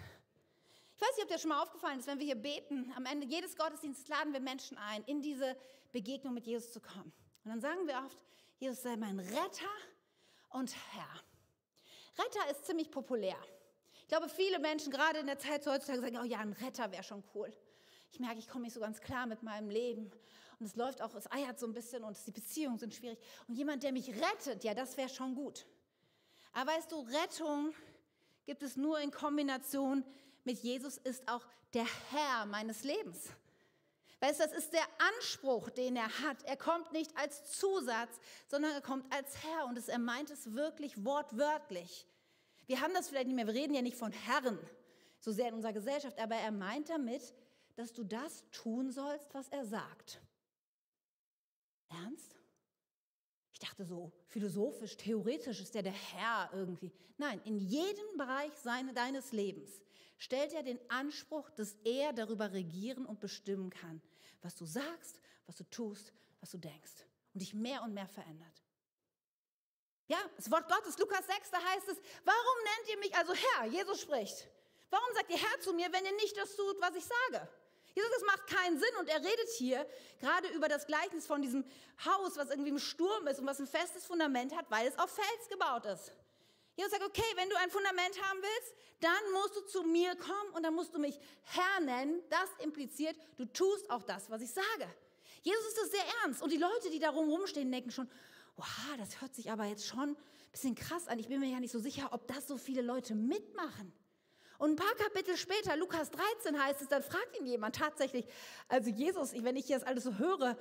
[0.95, 3.27] Ich weiß nicht, ob dir schon mal aufgefallen ist, wenn wir hier beten, am Ende
[3.27, 5.57] jedes Gottesdienstes laden wir Menschen ein, in diese
[5.93, 7.13] Begegnung mit Jesus zu kommen.
[7.45, 8.23] Und dann sagen wir oft,
[8.59, 9.71] Jesus sei mein Retter
[10.51, 12.23] und Herr.
[12.23, 13.37] Retter ist ziemlich populär.
[14.03, 17.03] Ich glaube, viele Menschen, gerade in der Zeit heutzutage, sagen, oh ja, ein Retter wäre
[17.03, 17.51] schon cool.
[18.11, 20.11] Ich merke, ich komme nicht so ganz klar mit meinem Leben.
[20.59, 23.19] Und es läuft auch, es eiert so ein bisschen und die Beziehungen sind schwierig.
[23.49, 25.65] Und jemand, der mich rettet, ja, das wäre schon gut.
[26.53, 27.75] Aber weißt du, Rettung
[28.45, 30.05] gibt es nur in Kombination
[30.45, 33.29] mit Jesus ist auch der Herr meines Lebens.
[34.21, 34.87] Weißt du, das ist der
[35.17, 36.43] Anspruch, den er hat.
[36.45, 41.05] Er kommt nicht als Zusatz, sondern er kommt als Herr und er meint es wirklich
[41.05, 42.07] wortwörtlich.
[42.67, 44.59] Wir haben das vielleicht nicht mehr, wir reden ja nicht von Herren
[45.21, 47.35] so sehr in unserer Gesellschaft, aber er meint damit,
[47.77, 50.21] dass du das tun sollst, was er sagt.
[51.89, 52.40] Ernst?
[53.61, 56.91] Ich dachte so, philosophisch, theoretisch ist er der Herr irgendwie.
[57.19, 59.83] Nein, in jedem Bereich seine, deines Lebens
[60.17, 64.01] stellt er den Anspruch, dass er darüber regieren und bestimmen kann,
[64.41, 68.63] was du sagst, was du tust, was du denkst und dich mehr und mehr verändert.
[70.09, 73.67] Ja, das Wort Gottes, Lukas 6, da heißt es, warum nennt ihr mich also Herr?
[73.67, 74.49] Jesus spricht.
[74.89, 77.47] Warum sagt ihr Herr zu mir, wenn ihr nicht das tut, was ich sage?
[77.95, 79.87] Jesus, das macht keinen Sinn und er redet hier
[80.21, 81.65] gerade über das Gleichnis von diesem
[82.05, 85.11] Haus, was irgendwie im Sturm ist und was ein festes Fundament hat, weil es auf
[85.11, 86.13] Fels gebaut ist.
[86.77, 90.51] Jesus sagt, okay, wenn du ein Fundament haben willst, dann musst du zu mir kommen
[90.55, 92.23] und dann musst du mich Herr nennen.
[92.31, 94.89] Das impliziert, du tust auch das, was ich sage.
[95.43, 98.09] Jesus ist das sehr ernst und die Leute, die da rumstehen, denken schon,
[98.57, 98.67] wow,
[98.99, 100.17] das hört sich aber jetzt schon ein
[100.53, 101.19] bisschen krass an.
[101.19, 103.93] Ich bin mir ja nicht so sicher, ob das so viele Leute mitmachen.
[104.61, 108.27] Und ein paar Kapitel später, Lukas 13 heißt es, dann fragt ihn jemand tatsächlich,
[108.69, 110.55] also Jesus, wenn ich das alles so höre,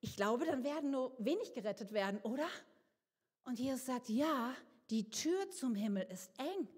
[0.00, 2.48] ich glaube, dann werden nur wenig gerettet werden, oder?
[3.44, 4.56] Und Jesus sagt, ja,
[4.88, 6.68] die Tür zum Himmel ist eng.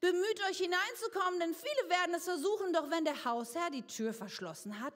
[0.00, 4.80] Bemüht euch hineinzukommen, denn viele werden es versuchen, doch wenn der Hausherr die Tür verschlossen
[4.80, 4.94] hat,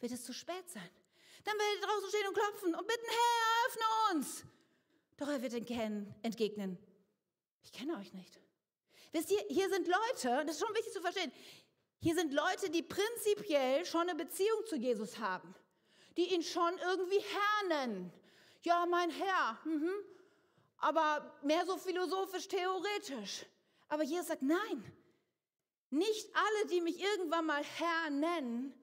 [0.00, 0.90] wird es zu spät sein.
[1.44, 4.44] Dann werdet ihr draußen stehen und klopfen und bitten, Herr, öffne uns.
[5.16, 6.76] Doch er wird entgegnen,
[7.62, 8.40] ich kenne euch nicht.
[9.14, 11.30] Wisst ihr, hier sind Leute, das ist schon wichtig zu verstehen,
[12.00, 15.54] hier sind Leute, die prinzipiell schon eine Beziehung zu Jesus haben,
[16.16, 18.12] die ihn schon irgendwie Herr nennen.
[18.62, 19.92] Ja, mein Herr, mhm.
[20.78, 23.46] aber mehr so philosophisch, theoretisch.
[23.86, 24.92] Aber Jesus sagt, nein,
[25.90, 28.74] nicht alle, die mich irgendwann mal Herr nennen,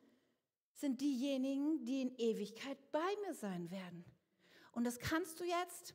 [0.75, 4.05] sind diejenigen, die in Ewigkeit bei mir sein werden.
[4.71, 5.93] Und das kannst du jetzt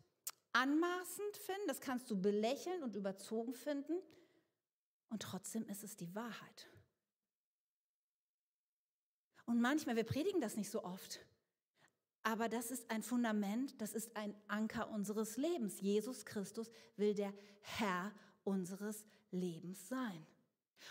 [0.52, 3.94] anmaßend finden, das kannst du belächeln und überzogen finden.
[5.16, 6.68] Und trotzdem ist es die Wahrheit.
[9.46, 11.20] Und manchmal, wir predigen das nicht so oft,
[12.22, 15.80] aber das ist ein Fundament, das ist ein Anker unseres Lebens.
[15.80, 18.12] Jesus Christus will der Herr
[18.44, 20.26] unseres Lebens sein.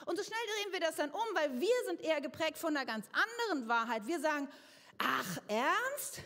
[0.08, 2.88] Und so schnell drehen wir das dann um, weil wir sind eher geprägt von einer
[2.88, 4.08] ganz anderen Wahrheit.
[4.08, 4.50] Wir sagen,
[4.98, 6.24] ach ernst?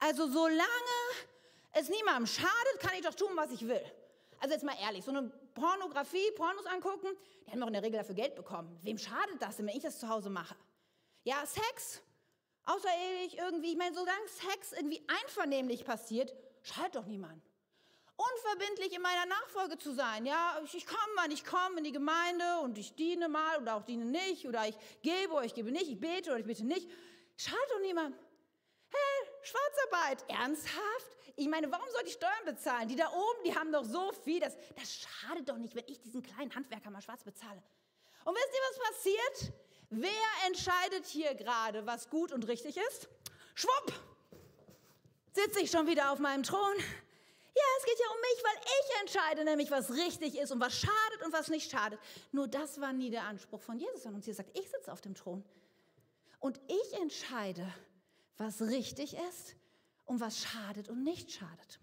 [0.00, 0.60] Also solange
[1.72, 3.90] es niemandem schadet, kann ich doch tun, was ich will.
[4.40, 7.08] Also jetzt mal ehrlich, so eine Pornografie, Pornos angucken,
[7.46, 8.78] die haben doch in der Regel dafür Geld bekommen.
[8.82, 10.54] Wem schadet das wenn ich das zu Hause mache?
[11.24, 12.02] Ja, Sex,
[12.64, 17.42] außerehelich irgendwie, ich meine, solange Sex irgendwie einvernehmlich passiert, schadet doch niemand.
[18.16, 21.92] Unverbindlich in meiner Nachfolge zu sein, ja, ich, ich komme, wann ich komme in die
[21.92, 25.70] Gemeinde und ich diene mal oder auch diene nicht oder ich gebe oder ich gebe
[25.70, 26.90] nicht, ich bete oder ich bete nicht,
[27.36, 28.16] schadet doch niemand.
[28.90, 31.27] Hey, Schwarzarbeit, ernsthaft?
[31.38, 32.88] Ich meine, warum soll ich Steuern bezahlen?
[32.88, 34.40] Die da oben, die haben doch so viel.
[34.40, 37.62] Das, das schadet doch nicht, wenn ich diesen kleinen Handwerker mal schwarz bezahle.
[38.24, 39.52] Und wisst ihr, was passiert?
[39.90, 43.08] Wer entscheidet hier gerade, was gut und richtig ist?
[43.54, 43.92] Schwupp!
[45.32, 46.76] Sitze ich schon wieder auf meinem Thron?
[46.76, 50.74] Ja, es geht ja um mich, weil ich entscheide nämlich, was richtig ist und was
[50.74, 52.00] schadet und was nicht schadet.
[52.32, 54.26] Nur das war nie der Anspruch von Jesus an uns.
[54.26, 55.44] Jesus sagt, ich sitze auf dem Thron.
[56.40, 57.72] Und ich entscheide,
[58.38, 59.54] was richtig ist
[60.08, 61.78] und was schadet und nicht schadet.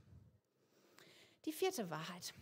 [1.46, 2.34] Die vierte Wahrheit.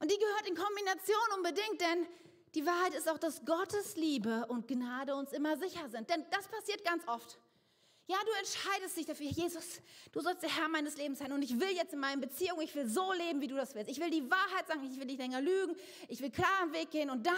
[0.00, 2.06] Und die gehört in Kombination unbedingt, denn
[2.54, 6.08] die Wahrheit ist auch, dass Gottes Liebe und Gnade uns immer sicher sind.
[6.08, 7.38] Denn das passiert ganz oft.
[8.08, 9.80] Ja, du entscheidest dich dafür, Jesus,
[10.12, 12.74] du sollst der Herr meines Lebens sein und ich will jetzt in meinen Beziehungen, ich
[12.74, 13.90] will so leben, wie du das willst.
[13.90, 15.74] Ich will die Wahrheit sagen, ich will nicht länger lügen,
[16.08, 17.34] ich will klar am Weg gehen und dann,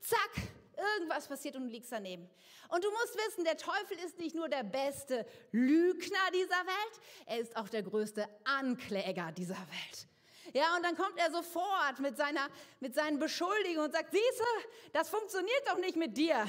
[0.00, 0.42] zack,
[0.76, 2.28] irgendwas passiert und du liegst daneben.
[2.68, 7.38] Und du musst wissen, der Teufel ist nicht nur der beste Lügner dieser Welt, er
[7.38, 10.08] ist auch der größte Ankläger dieser Welt.
[10.52, 12.48] Ja, und dann kommt er sofort mit, seiner,
[12.80, 14.44] mit seinen Beschuldigungen und sagt, siehste,
[14.92, 16.46] das funktioniert doch nicht mit dir.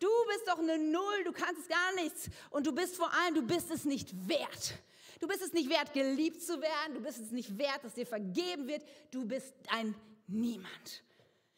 [0.00, 2.28] Du bist doch eine Null, du kannst gar nichts.
[2.50, 4.74] Und du bist vor allem, du bist es nicht wert.
[5.20, 6.94] Du bist es nicht wert, geliebt zu werden.
[6.94, 8.82] Du bist es nicht wert, dass dir vergeben wird.
[9.10, 9.94] Du bist ein
[10.26, 11.02] Niemand.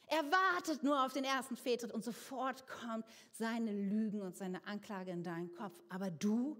[0.06, 5.10] Er wartet nur auf den ersten Fehltritt und sofort kommt seine Lügen und seine Anklage
[5.10, 5.74] in deinen Kopf.
[5.88, 6.56] Aber du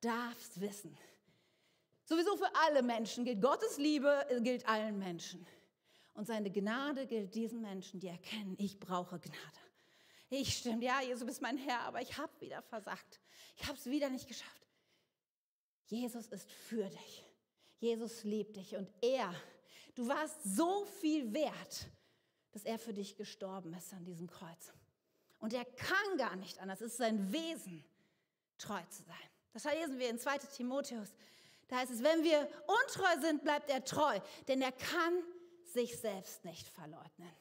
[0.00, 0.96] darfst wissen,
[2.04, 5.46] Sowieso für alle Menschen gilt Gottes Liebe, gilt allen Menschen.
[6.14, 9.60] Und seine Gnade gilt diesen Menschen, die erkennen, ich brauche Gnade.
[10.28, 13.20] Ich stimmt, ja, Jesus bist mein Herr, aber ich habe wieder versagt.
[13.56, 14.66] Ich habe es wieder nicht geschafft.
[15.86, 17.24] Jesus ist für dich.
[17.78, 19.34] Jesus liebt dich und er,
[19.94, 21.86] du warst so viel wert,
[22.52, 24.72] dass er für dich gestorben ist an diesem Kreuz.
[25.38, 26.80] Und er kann gar nicht anders.
[26.80, 27.84] Es ist sein Wesen,
[28.58, 29.16] treu zu sein.
[29.52, 31.12] Das lesen wir in 2 Timotheus
[31.72, 35.22] da heißt es, wenn wir untreu sind, bleibt er treu, denn er kann
[35.64, 37.32] sich selbst nicht verleugnen.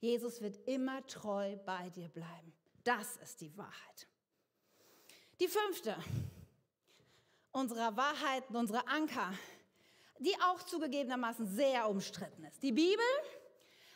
[0.00, 2.52] Jesus wird immer treu bei dir bleiben.
[2.82, 4.08] Das ist die Wahrheit.
[5.38, 5.96] Die fünfte
[7.52, 9.32] unserer Wahrheiten, unserer Anker,
[10.18, 12.60] die auch zugegebenermaßen sehr umstritten ist.
[12.60, 13.04] Die Bibel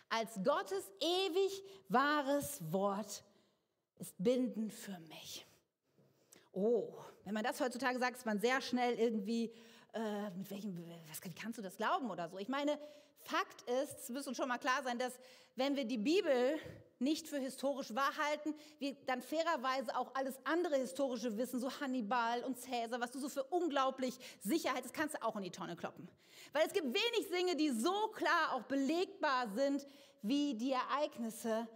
[0.08, 3.22] als Gottes ewig wahres Wort
[3.98, 5.46] ist bindend für mich.
[6.52, 6.94] Oh,
[7.24, 9.52] wenn man das heutzutage sagt, ist man sehr schnell irgendwie,
[9.92, 10.76] äh, mit welchem,
[11.08, 12.38] was, wie kannst du das glauben oder so.
[12.38, 12.78] Ich meine,
[13.20, 15.18] Fakt ist, es muss uns schon mal klar sein, dass
[15.56, 16.58] wenn wir die Bibel
[16.98, 22.42] nicht für historisch wahr halten, wir dann fairerweise auch alles andere historische Wissen, so Hannibal
[22.44, 25.76] und Cäsar, was du so für unglaublich Sicherheit, das kannst du auch in die Tonne
[25.76, 26.08] kloppen.
[26.52, 29.86] Weil es gibt wenig Dinge, die so klar auch belegbar sind
[30.22, 31.68] wie die Ereignisse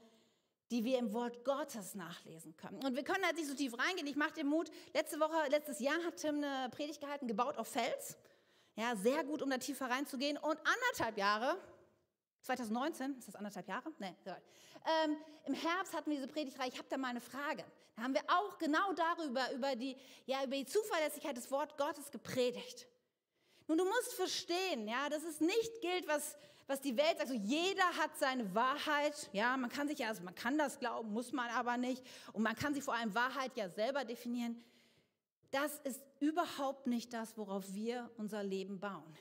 [0.72, 2.82] die wir im Wort Gottes nachlesen können.
[2.82, 4.06] Und wir können halt nicht so tief reingehen.
[4.06, 4.70] Ich mache dir Mut.
[4.94, 8.16] Letzte Woche, letztes Jahr hat Tim eine Predigt gehalten, gebaut auf Fels.
[8.74, 10.38] Ja, sehr gut, um da tiefer reinzugehen.
[10.38, 11.58] Und anderthalb Jahre,
[12.42, 13.92] 2019, ist das anderthalb Jahre?
[13.98, 16.68] Nee, ähm, Im Herbst hatten wir diese Predigtreihe.
[16.68, 17.64] Ich habe da mal eine Frage.
[17.96, 22.10] Da haben wir auch genau darüber, über die, ja, über die Zuverlässigkeit des Wort Gottes
[22.10, 22.86] gepredigt.
[23.68, 27.30] Nun, du musst verstehen, ja, dass es nicht gilt, was was die Welt sagt.
[27.30, 29.30] Also jeder hat seine Wahrheit.
[29.32, 32.02] Ja, man kann sich ja, also man kann das glauben, muss man aber nicht.
[32.32, 34.62] Und man kann sich vor allem Wahrheit ja selber definieren.
[35.50, 39.16] Das ist überhaupt nicht das, worauf wir unser Leben bauen.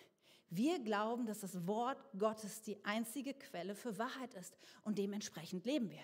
[0.52, 5.90] Wir glauben, dass das Wort Gottes die einzige Quelle für Wahrheit ist und dementsprechend leben
[5.90, 6.04] wir.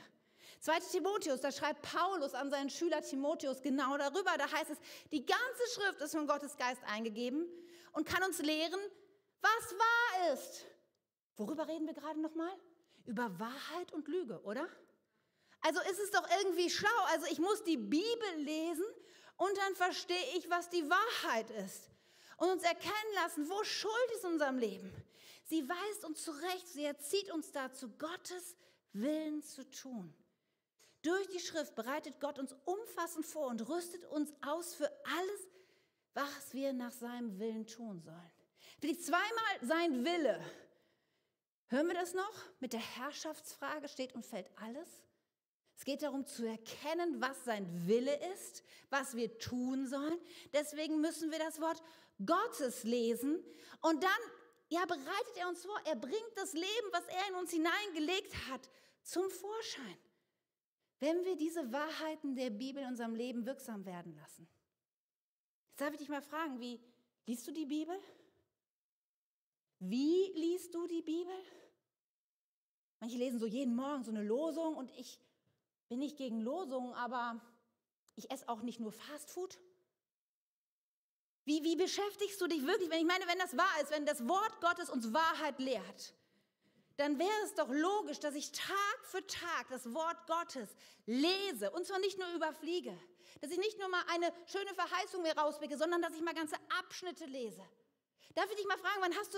[0.61, 0.79] 2.
[0.91, 4.31] Timotheus, da schreibt Paulus an seinen Schüler Timotheus genau darüber.
[4.39, 4.79] Da heißt es,
[5.11, 7.45] die ganze Schrift ist von Gottes Geist eingegeben
[7.91, 8.79] und kann uns lehren,
[9.41, 10.65] was wahr ist
[11.37, 12.51] Worüber reden wir gerade nochmal?
[13.05, 14.67] Über Wahrheit und Lüge, oder?
[15.61, 16.89] Also ist es doch irgendwie schlau.
[17.13, 18.85] Also ich muss die Bibel lesen
[19.37, 21.91] und dann verstehe ich, was die Wahrheit ist.
[22.37, 24.93] Und uns erkennen lassen, wo Schuld ist in unserem Leben.
[25.45, 28.55] Sie weist uns zurecht, sie erzieht uns dazu, Gottes
[28.93, 30.13] Willen zu tun.
[31.01, 35.47] Durch die Schrift bereitet Gott uns umfassend vor und rüstet uns aus für alles,
[36.13, 38.31] was wir nach seinem Willen tun sollen.
[38.81, 39.23] Will ich zweimal
[39.61, 40.39] sein Wille
[41.69, 42.33] Hören wir das noch?
[42.61, 44.87] Mit der Herrschaftsfrage steht und fällt alles.
[45.75, 50.17] Es geht darum zu erkennen, was sein Wille ist, was wir tun sollen.
[50.53, 51.83] Deswegen müssen wir das Wort
[52.25, 53.43] Gottes lesen
[53.81, 54.21] und dann,
[54.69, 58.69] ja, bereitet er uns vor, er bringt das Leben, was er in uns hineingelegt hat,
[59.03, 59.97] zum Vorschein.
[60.99, 64.47] Wenn wir diese Wahrheiten der Bibel in unserem Leben wirksam werden lassen.
[65.69, 66.81] Jetzt darf ich dich mal fragen, wie
[67.27, 67.95] liest du die Bibel?
[69.79, 71.35] Wie liest du die Bibel?
[72.99, 75.19] Manche lesen so jeden Morgen so eine Losung und ich
[75.87, 77.39] bin nicht gegen Losungen, aber
[78.15, 79.59] ich esse auch nicht nur Fastfood.
[81.47, 84.27] Wie, wie beschäftigst du dich wirklich, wenn ich meine, wenn das wahr ist, wenn das
[84.27, 86.13] Wort Gottes uns Wahrheit lehrt,
[86.97, 90.67] dann wäre es doch logisch, dass ich Tag für Tag das Wort Gottes
[91.05, 92.93] lese und zwar nicht nur überfliege,
[93.39, 96.57] dass ich nicht nur mal eine schöne Verheißung mir rauspicke, sondern dass ich mal ganze
[96.79, 97.63] Abschnitte lese.
[98.35, 99.37] Darf ich dich mal fragen, wann hast du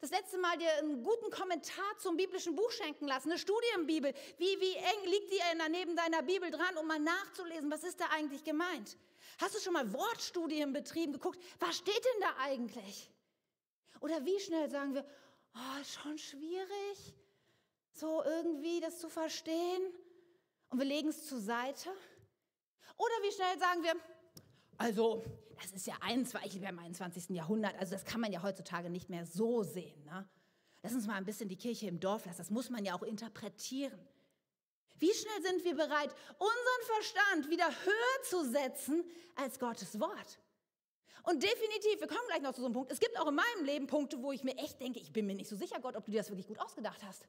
[0.00, 4.14] das letzte Mal dir einen guten Kommentar zum biblischen Buch schenken lassen, eine Studienbibel.
[4.36, 8.06] Wie, wie eng liegt die neben deiner Bibel dran, um mal nachzulesen, was ist da
[8.06, 8.96] eigentlich gemeint?
[9.40, 13.10] Hast du schon mal Wortstudien betrieben, geguckt, was steht denn da eigentlich?
[14.00, 15.04] Oder wie schnell sagen wir,
[15.54, 17.14] oh, schon schwierig,
[17.92, 19.82] so irgendwie das zu verstehen
[20.70, 21.90] und wir legen es zur Seite?
[22.96, 23.94] Oder wie schnell sagen wir,
[24.76, 25.24] also,
[25.62, 27.30] das ist ja 21, wir im 21.
[27.30, 30.04] Jahrhundert, also das kann man ja heutzutage nicht mehr so sehen.
[30.04, 30.28] Ne?
[30.82, 33.02] Lass uns mal ein bisschen die Kirche im Dorf lassen, das muss man ja auch
[33.02, 33.98] interpretieren.
[34.98, 39.04] Wie schnell sind wir bereit, unseren Verstand wieder höher zu setzen
[39.36, 40.38] als Gottes Wort?
[41.24, 43.64] Und definitiv, wir kommen gleich noch zu so einem Punkt, es gibt auch in meinem
[43.64, 46.04] Leben Punkte, wo ich mir echt denke, ich bin mir nicht so sicher, Gott, ob
[46.04, 47.28] du dir das wirklich gut ausgedacht hast.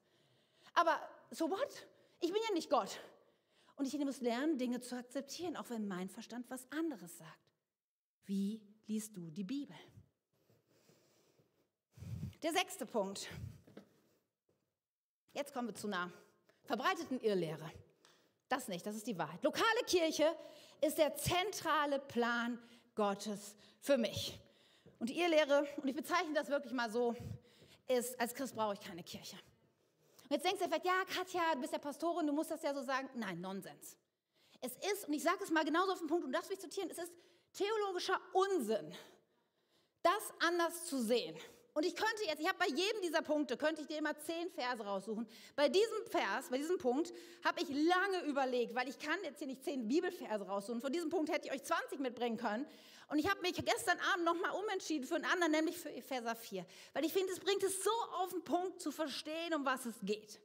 [0.74, 1.00] Aber
[1.32, 1.88] so what?
[2.22, 3.00] Ich bin ja nicht Gott.
[3.76, 7.49] Und ich muss lernen, Dinge zu akzeptieren, auch wenn mein Verstand was anderes sagt.
[8.30, 9.76] Wie liest du die Bibel?
[12.44, 13.28] Der sechste Punkt.
[15.34, 16.12] Jetzt kommen wir zu einer
[16.64, 17.72] verbreiteten Irrlehre.
[18.48, 19.44] Das nicht, das ist die Wahrheit.
[19.44, 20.28] Lokale Kirche
[20.80, 22.62] ist der zentrale Plan
[22.94, 24.40] Gottes für mich.
[25.00, 27.16] Und die Irrlehre, und ich bezeichne das wirklich mal so,
[27.88, 29.38] ist, als Christ brauche ich keine Kirche.
[30.26, 32.76] Und jetzt denkst du vielleicht, ja, Katja, du bist ja Pastorin, du musst das ja
[32.76, 33.10] so sagen.
[33.16, 33.98] Nein, Nonsens.
[34.62, 36.92] Es ist, und ich sage es mal genauso auf den Punkt, und das mich zitieren,
[36.92, 37.12] es ist
[37.54, 38.96] theologischer Unsinn,
[40.04, 41.38] das anders zu sehen.
[41.74, 44.50] Und ich könnte jetzt, ich habe bei jedem dieser Punkte, könnte ich dir immer zehn
[44.52, 45.28] Verse raussuchen.
[45.56, 47.14] Bei diesem Vers, bei diesem Punkt,
[47.46, 50.82] habe ich lange überlegt, weil ich kann jetzt hier nicht zehn Bibelverse raussuchen.
[50.82, 52.66] Von diesem Punkt hätte ich euch 20 mitbringen können.
[53.08, 56.66] Und ich habe mich gestern Abend nochmal umentschieden für einen anderen, nämlich für Epheser 4.
[56.94, 59.96] Weil ich finde, es bringt es so auf den Punkt zu verstehen, um was es
[60.04, 60.40] geht.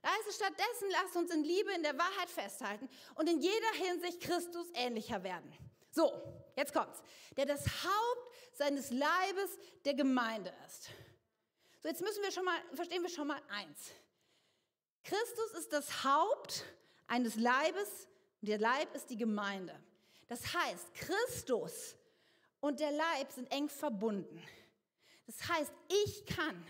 [0.00, 3.72] Da heißt es stattdessen, lasst uns in Liebe in der Wahrheit festhalten und in jeder
[3.72, 5.52] Hinsicht Christus ähnlicher werden.
[5.90, 6.12] So,
[6.56, 7.02] jetzt kommt's.
[7.36, 10.90] Der das Haupt seines Leibes der Gemeinde ist.
[11.82, 13.92] So, jetzt müssen wir schon mal, verstehen wir schon mal eins.
[15.04, 16.64] Christus ist das Haupt
[17.06, 18.08] eines Leibes
[18.40, 19.74] und der Leib ist die Gemeinde.
[20.26, 21.96] Das heißt, Christus
[22.60, 24.42] und der Leib sind eng verbunden.
[25.26, 25.72] Das heißt,
[26.04, 26.64] ich kann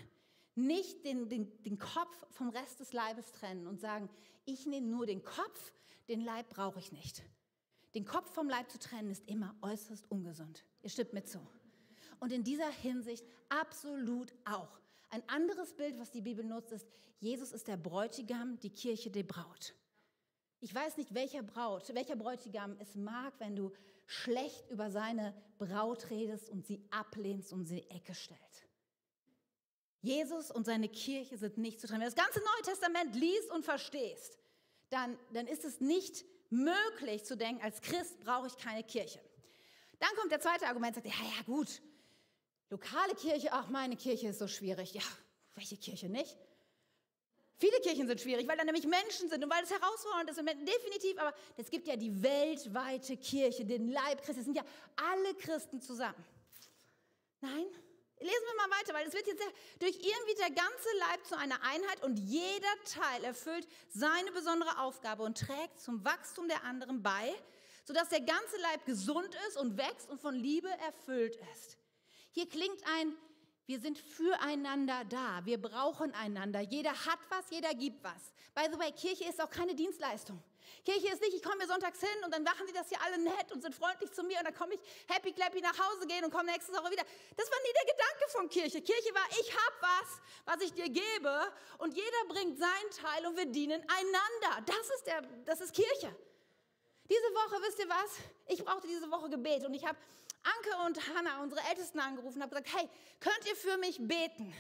[0.55, 4.09] nicht den, den, den Kopf vom Rest des Leibes trennen und sagen,
[4.45, 5.73] ich nehme nur den Kopf,
[6.09, 7.23] den Leib brauche ich nicht.
[7.99, 10.65] Den Kopf vom Leib zu trennen ist immer äußerst ungesund.
[10.83, 11.45] Ihr stimmt mir zu.
[12.21, 14.79] Und in dieser Hinsicht absolut auch.
[15.11, 16.87] Ein anderes Bild, was die Bibel nutzt, ist,
[17.19, 19.75] Jesus ist der Bräutigam, die Kirche die Braut.
[20.61, 23.73] Ich weiß nicht, welcher Braut, welcher Bräutigam es mag, wenn du
[24.07, 28.39] schlecht über seine Braut redest und sie ablehnst und sie in die Ecke stellt.
[30.03, 32.03] Jesus und seine Kirche sind nicht zu trennen.
[32.03, 34.39] Wenn du das ganze Neue Testament liest und verstehst,
[34.89, 39.21] dann, dann ist es nicht möglich zu denken, als Christ brauche ich keine Kirche.
[39.99, 41.83] Dann kommt der zweite Argument, sagt, ja, ja gut,
[42.71, 44.95] lokale Kirche, ach, meine Kirche ist so schwierig.
[44.95, 45.03] Ja,
[45.55, 46.37] welche Kirche nicht?
[47.61, 50.39] Viele Kirchen sind schwierig, weil da nämlich Menschen sind und weil es herausfordernd ist.
[50.39, 54.41] definitiv, aber es gibt ja die weltweite Kirche, den Leib Christi.
[54.41, 56.25] Es sind ja alle Christen zusammen.
[57.41, 57.67] Nein?
[58.21, 59.43] Lesen wir mal weiter, weil es wird jetzt
[59.79, 64.79] durch ihn wird der ganze Leib zu einer Einheit und jeder Teil erfüllt seine besondere
[64.81, 67.35] Aufgabe und trägt zum Wachstum der anderen bei,
[67.85, 71.77] sodass der ganze Leib gesund ist und wächst und von Liebe erfüllt ist.
[72.33, 73.17] Hier klingt ein
[73.69, 75.45] wir sind füreinander da.
[75.45, 76.61] Wir brauchen einander.
[76.61, 78.33] Jeder hat was, jeder gibt was.
[78.55, 80.43] By the way, Kirche ist auch keine Dienstleistung.
[80.85, 83.19] Kirche ist nicht, ich komme mir sonntags hin und dann machen die das hier alle
[83.19, 86.25] nett und sind freundlich zu mir und dann komme ich happy clappy nach Hause gehen
[86.25, 87.05] und komme nächste Woche wieder.
[87.37, 88.83] Das war nie der Gedanke von Kirche.
[88.83, 93.37] Kirche war, ich habe was, was ich dir gebe und jeder bringt seinen Teil und
[93.37, 94.63] wir dienen einander.
[94.67, 96.15] Das ist, der, das ist Kirche.
[97.11, 98.19] Diese Woche, wisst ihr was?
[98.49, 99.99] Ich brauchte diese Woche Gebet und ich habe
[100.43, 102.89] Anke und Hannah, unsere Ältesten, angerufen und habe gesagt, hey,
[103.21, 104.55] könnt ihr für mich beten?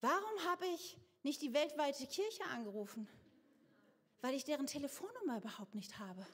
[0.00, 3.08] Warum habe ich nicht die weltweite Kirche angerufen?
[4.20, 6.26] Weil ich deren Telefonnummer überhaupt nicht habe.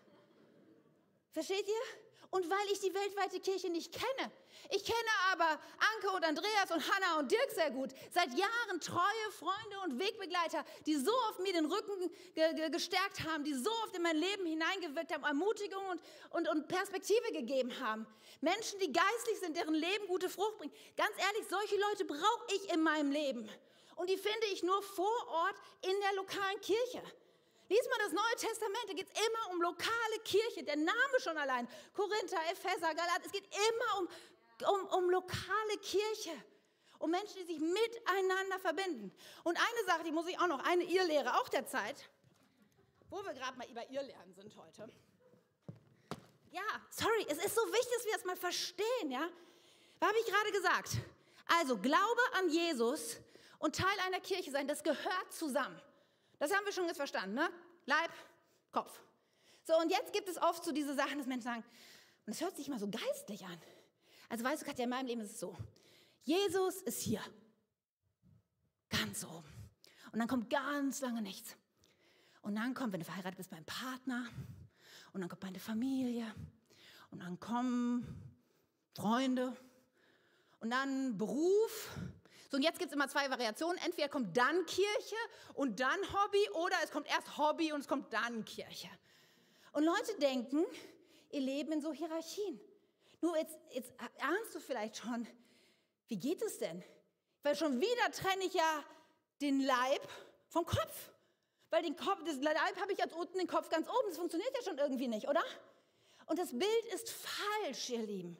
[1.32, 2.07] Versteht ihr?
[2.30, 4.30] und weil ich die weltweite Kirche nicht kenne.
[4.70, 5.61] Ich kenne aber
[5.95, 7.91] Anke und Andreas und Hanna und Dirk sehr gut.
[8.11, 13.24] Seit Jahren treue Freunde und Wegbegleiter, die so oft mir den Rücken ge ge gestärkt
[13.24, 17.72] haben, die so oft in mein Leben hineingewirkt haben, Ermutigung und, und, und Perspektive gegeben
[17.80, 18.07] haben.
[18.41, 20.74] Menschen, die geistlich sind, deren Leben gute Frucht bringt.
[20.97, 23.49] Ganz ehrlich, solche Leute brauche ich in meinem Leben.
[23.97, 27.03] Und die finde ich nur vor Ort in der lokalen Kirche.
[27.68, 30.62] Lies mal das Neue Testament, da geht es immer um lokale Kirche.
[30.62, 31.68] Der Name schon allein.
[31.94, 33.22] Korinther, Epheser, Galat.
[33.24, 34.08] Es geht immer um,
[34.74, 36.30] um, um lokale Kirche.
[36.98, 39.12] Um Menschen, die sich miteinander verbinden.
[39.44, 42.08] Und eine Sache, die muss ich auch noch, eine Irrlehre auch der Zeit,
[43.10, 44.88] wo wir gerade mal über Irrlehren sind heute.
[46.52, 49.28] Ja, sorry, es ist so wichtig, dass wir das mal verstehen, ja?
[49.98, 50.90] Was habe ich gerade gesagt?
[51.58, 53.18] Also, Glaube an Jesus
[53.58, 55.80] und Teil einer Kirche sein, das gehört zusammen.
[56.39, 57.51] Das haben wir schon jetzt verstanden, ne?
[57.87, 58.11] Leib,
[58.72, 59.01] Kopf.
[59.64, 61.64] So, und jetzt gibt es oft so diese Sachen, dass Menschen sagen,
[62.26, 63.59] und es hört sich immer so geistlich an.
[64.28, 65.57] Also weißt du, Katja, in meinem Leben ist es so.
[66.24, 67.20] Jesus ist hier.
[68.91, 69.47] Ganz oben.
[70.12, 71.57] Und dann kommt ganz lange nichts.
[72.43, 74.26] Und dann kommt, wenn du verheiratet bist, mein Partner.
[75.12, 76.32] Und dann kommt meine Familie.
[77.11, 78.07] Und dann kommen
[78.95, 79.57] Freunde.
[80.61, 81.91] Und dann Beruf.
[82.51, 83.78] So, und jetzt gibt es immer zwei Variationen.
[83.84, 85.16] Entweder kommt dann Kirche
[85.55, 88.88] und dann Hobby oder es kommt erst Hobby und es kommt dann Kirche.
[89.72, 90.64] Und Leute denken,
[91.30, 92.61] ihr Leben in so Hierarchien.
[93.20, 95.26] Nur jetzt, jetzt ahnst du vielleicht schon,
[96.09, 96.82] wie geht es denn?
[97.42, 98.84] Weil schon wieder trenne ich ja
[99.40, 100.09] den Leib
[100.49, 101.11] vom Kopf.
[101.70, 104.09] Weil den Kopf, das Leib habe ich jetzt unten, den Kopf ganz oben.
[104.09, 105.42] Das funktioniert ja schon irgendwie nicht, oder?
[106.26, 108.36] Und das Bild ist falsch, ihr Lieben.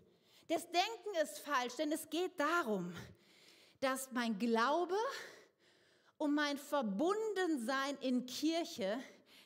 [0.49, 2.95] Das Denken ist falsch, denn es geht darum,
[3.87, 4.97] dass mein Glaube
[6.19, 8.99] und mein Verbundensein in Kirche,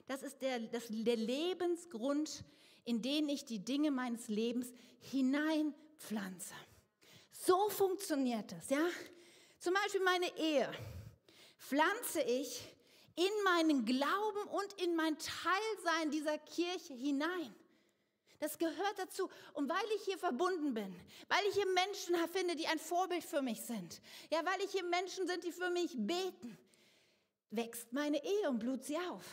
[0.06, 2.42] das ist der, das, der Lebensgrund,
[2.86, 6.54] in den ich die Dinge meines Lebens hineinpflanze.
[7.30, 8.82] So funktioniert das, ja?
[9.58, 10.72] Zum Beispiel meine Ehe
[11.58, 12.66] pflanze ich
[13.16, 17.54] in meinen Glauben und in mein Teilsein dieser Kirche hinein.
[18.40, 19.30] Das gehört dazu.
[19.52, 20.94] Und weil ich hier verbunden bin,
[21.28, 24.84] weil ich hier Menschen finde, die ein Vorbild für mich sind, ja, weil ich hier
[24.84, 26.58] Menschen sind, die für mich beten,
[27.50, 29.24] wächst meine Ehe und blut sie auf.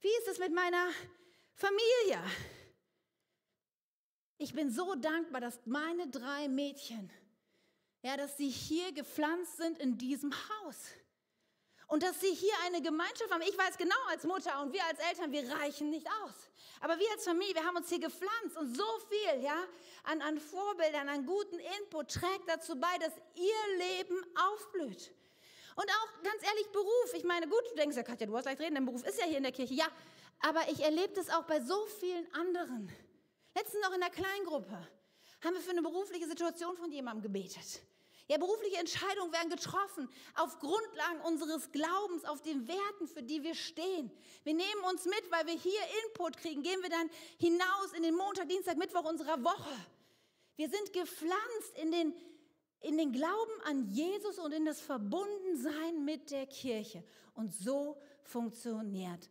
[0.00, 0.88] Wie ist es mit meiner
[1.52, 2.22] Familie?
[4.38, 7.10] Ich bin so dankbar, dass meine drei Mädchen,
[8.02, 10.76] ja, dass sie hier gepflanzt sind in diesem Haus.
[11.88, 13.42] Und dass sie hier eine Gemeinschaft haben.
[13.42, 16.34] Ich weiß genau als Mutter und wir als Eltern, wir reichen nicht aus.
[16.80, 19.56] Aber wir als Familie, wir haben uns hier gepflanzt und so viel ja,
[20.04, 25.12] an, an Vorbildern, an guten Input trägt dazu bei, dass ihr Leben aufblüht.
[25.76, 27.14] Und auch ganz ehrlich, Beruf.
[27.14, 29.26] Ich meine, gut, du denkst ja, Katja, du hast leicht reden, dein Beruf ist ja
[29.26, 29.74] hier in der Kirche.
[29.74, 29.88] Ja,
[30.40, 32.92] aber ich erlebe das auch bei so vielen anderen.
[33.54, 34.88] Letztens noch in der Kleingruppe
[35.42, 37.80] haben wir für eine berufliche Situation von jemandem gebetet.
[38.28, 43.54] Ja, berufliche Entscheidungen werden getroffen auf Grundlagen unseres Glaubens, auf den Werten, für die wir
[43.54, 44.10] stehen.
[44.44, 47.08] Wir nehmen uns mit, weil wir hier Input kriegen, gehen wir dann
[47.38, 49.74] hinaus in den Montag, Dienstag, Mittwoch unserer Woche.
[50.56, 52.14] Wir sind gepflanzt in den,
[52.80, 57.02] in den Glauben an Jesus und in das Verbundensein mit der Kirche.
[57.32, 59.30] Und so funktioniert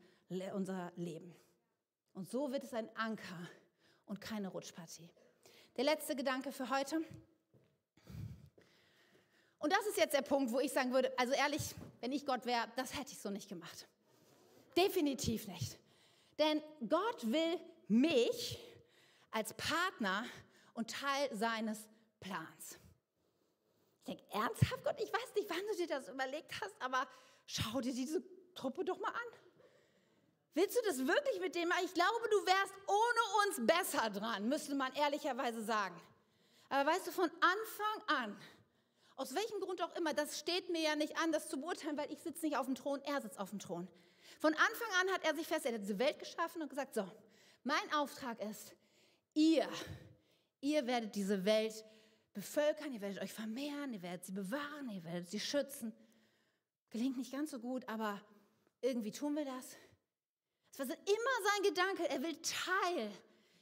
[0.56, 1.36] unser Leben.
[2.14, 3.48] Und so wird es ein Anker
[4.08, 5.08] und keine Rutschpartie.
[5.76, 7.06] Der letzte Gedanke für heute.
[9.60, 12.46] Und das ist jetzt der Punkt, wo ich sagen würde, also ehrlich, wenn ich Gott
[12.46, 13.88] wäre, das hätte ich so nicht gemacht.
[14.76, 15.78] Definitiv nicht.
[16.38, 18.60] Denn Gott will mich
[19.32, 20.26] als Partner
[20.76, 21.88] und Teil seines
[22.20, 22.78] Plans.
[24.00, 27.08] Ich denke, ernsthaft, Gott, ich weiß nicht, wann du dir das überlegt hast, aber
[27.46, 29.40] schau dir diese Truppe doch mal an.
[30.54, 31.72] Willst du das wirklich mit dem?
[31.84, 36.00] Ich glaube, du wärst ohne uns besser dran, müsste man ehrlicherweise sagen.
[36.70, 38.38] Aber weißt du, von Anfang an
[39.18, 42.12] aus welchem Grund auch immer, das steht mir ja nicht an, das zu beurteilen, weil
[42.12, 43.88] ich sitze nicht auf dem Thron, er sitzt auf dem Thron.
[44.40, 47.10] Von Anfang an hat er sich fest, er hat diese Welt geschaffen und gesagt, so,
[47.64, 48.76] mein Auftrag ist,
[49.34, 49.68] ihr,
[50.62, 51.84] ihr werdet diese Welt
[52.34, 55.92] bevölkern, ihr werdet euch vermehren, ihr werdet sie bewahren, ihr werdet sie schützen.
[56.92, 58.22] Gelingt nicht ganz so gut, aber
[58.82, 59.76] irgendwie tun wir das.
[60.72, 63.12] Es war immer sein Gedanke, er will Teil,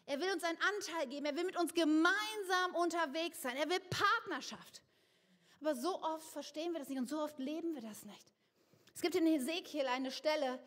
[0.05, 3.79] er will uns einen Anteil geben, er will mit uns gemeinsam unterwegs sein, er will
[3.89, 4.81] Partnerschaft.
[5.61, 8.33] Aber so oft verstehen wir das nicht und so oft leben wir das nicht.
[8.93, 10.59] Es gibt in Hesekiel eine Stelle,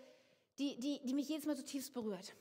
[0.59, 2.35] die, die, die mich jedes Mal so tiefst berührt.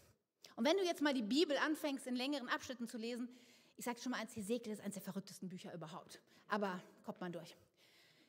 [0.55, 3.29] Und wenn du jetzt mal die Bibel anfängst, in längeren Abschnitten zu lesen,
[3.77, 6.19] ich sage schon mal eins, Hesekiel ist eines der verrücktesten Bücher überhaupt.
[6.47, 7.55] Aber kommt man durch.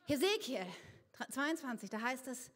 [0.06, 0.66] Hesekiel
[1.30, 2.50] 22, da heißt es,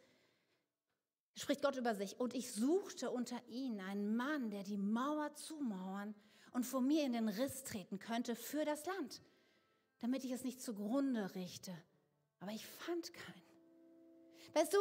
[1.36, 6.14] spricht Gott über sich, und ich suchte unter ihnen einen Mann, der die Mauer zumauern
[6.52, 9.22] und vor mir in den Riss treten könnte für das Land,
[10.02, 11.72] damit ich es nicht zugrunde richte.
[12.40, 13.42] Aber ich fand keinen.
[14.52, 14.78] Weißt du,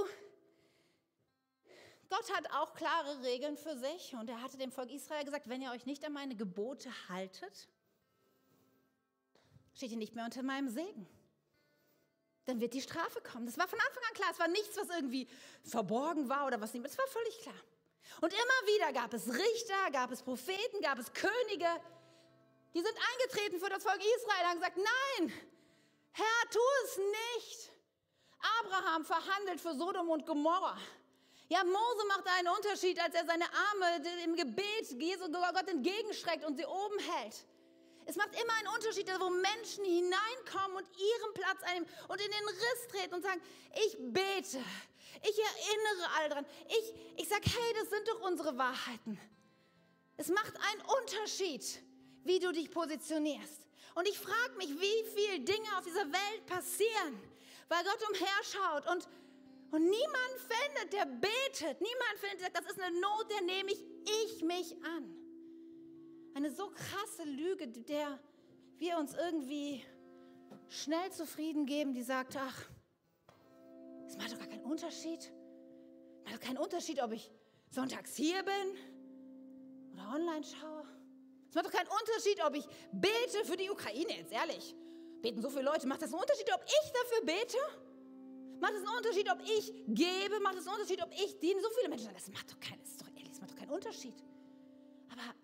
[2.09, 5.61] Gott hat auch klare Regeln für sich und er hatte dem Volk Israel gesagt, wenn
[5.61, 7.69] ihr euch nicht an meine Gebote haltet,
[9.75, 11.07] steht ihr nicht mehr unter meinem Segen.
[12.45, 13.45] Dann wird die Strafe kommen.
[13.45, 14.29] Das war von Anfang an klar.
[14.31, 15.27] Es war nichts, was irgendwie
[15.63, 16.83] verborgen war oder was nicht.
[16.83, 17.55] Es war völlig klar.
[18.21, 21.67] Und immer wieder gab es Richter, gab es Propheten, gab es Könige,
[22.73, 25.33] die sind eingetreten für das Volk Israel haben gesagt, nein,
[26.13, 27.71] Herr, tu es nicht.
[28.59, 30.77] Abraham verhandelt für Sodom und Gomorra.
[31.47, 36.57] Ja, Mose macht einen Unterschied, als er seine Arme im Gebet Jesu Gott entgegenstreckt und
[36.57, 37.45] sie oben hält.
[38.05, 42.47] Es macht immer einen Unterschied, wo Menschen hineinkommen und ihren Platz einnehmen und in den
[42.47, 43.41] Riss treten und sagen,
[43.85, 44.63] ich bete,
[45.23, 49.19] ich erinnere alle dran, ich, ich sage, hey, das sind doch unsere Wahrheiten.
[50.17, 51.63] Es macht einen Unterschied,
[52.23, 53.67] wie du dich positionierst.
[53.95, 57.19] Und ich frage mich, wie viele Dinge auf dieser Welt passieren,
[57.67, 59.07] weil Gott umherschaut und,
[59.71, 61.81] und niemand findet, der betet.
[61.81, 63.83] Niemand findet, das ist eine Not, der nehme ich,
[64.23, 65.15] ich mich an.
[66.33, 68.19] Eine so krasse Lüge, der
[68.77, 69.83] wir uns irgendwie
[70.69, 72.65] schnell zufrieden geben, die sagt, ach,
[74.07, 75.19] es macht doch gar keinen Unterschied.
[75.19, 77.29] Es macht doch keinen Unterschied, ob ich
[77.69, 81.00] sonntags hier bin oder online schaue.
[81.51, 84.73] Es macht doch keinen Unterschied, ob ich bete für die Ukraine, jetzt ehrlich.
[85.21, 85.85] Beten so viele Leute.
[85.85, 87.57] Macht das einen Unterschied, ob ich dafür bete?
[88.61, 90.39] Macht es einen Unterschied, ob ich gebe?
[90.39, 91.59] Macht es einen Unterschied, ob ich diene?
[91.59, 93.71] So viele Menschen sagen, das macht doch keinen, ist doch ehrlich, das macht doch keinen
[93.71, 94.15] Unterschied.
[95.09, 95.35] Aber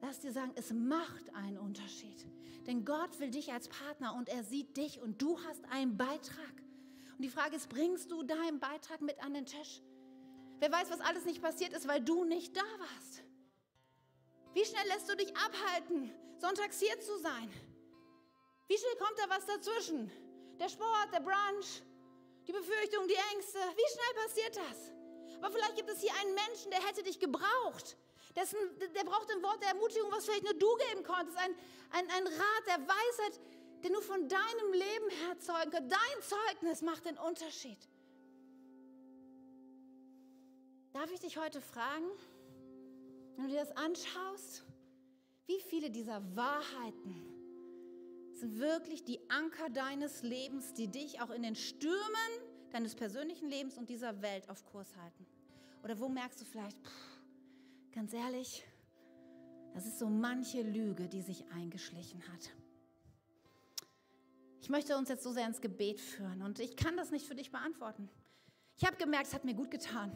[0.00, 2.24] lass dir sagen, es macht einen Unterschied.
[2.66, 6.62] Denn Gott will dich als Partner und er sieht dich und du hast einen Beitrag.
[7.18, 9.82] Und die Frage ist, bringst du deinen Beitrag mit an den Tisch?
[10.60, 13.22] Wer weiß, was alles nicht passiert ist, weil du nicht da warst.
[14.54, 17.52] Wie schnell lässt du dich abhalten, sonntags hier zu sein?
[18.68, 20.10] Wie schnell kommt da was dazwischen?
[20.60, 21.82] Der Sport, der Brunch,
[22.46, 23.58] die Befürchtung, die Ängste.
[23.58, 24.92] Wie schnell passiert das?
[25.42, 27.96] Aber vielleicht gibt es hier einen Menschen, der hätte dich gebraucht.
[28.36, 31.36] Dessen, der braucht ein Wort der Ermutigung, was vielleicht nur du geben konntest.
[31.38, 31.54] Ein,
[31.90, 33.40] ein, ein Rat der Weisheit,
[33.82, 35.92] den du von deinem Leben her zeugen kannst.
[35.92, 37.78] Dein Zeugnis macht den Unterschied.
[40.92, 42.08] Darf ich dich heute fragen,
[43.36, 44.64] wenn du dir das anschaust,
[45.46, 47.14] wie viele dieser Wahrheiten
[48.34, 52.30] sind wirklich die Anker deines Lebens, die dich auch in den Stürmen
[52.72, 55.26] deines persönlichen Lebens und dieser Welt auf Kurs halten?
[55.82, 57.20] Oder wo merkst du vielleicht, pff,
[57.92, 58.64] ganz ehrlich,
[59.74, 62.50] das ist so manche Lüge, die sich eingeschlichen hat.
[64.60, 67.34] Ich möchte uns jetzt so sehr ins Gebet führen und ich kann das nicht für
[67.34, 68.08] dich beantworten.
[68.76, 70.10] Ich habe gemerkt, es hat mir gut getan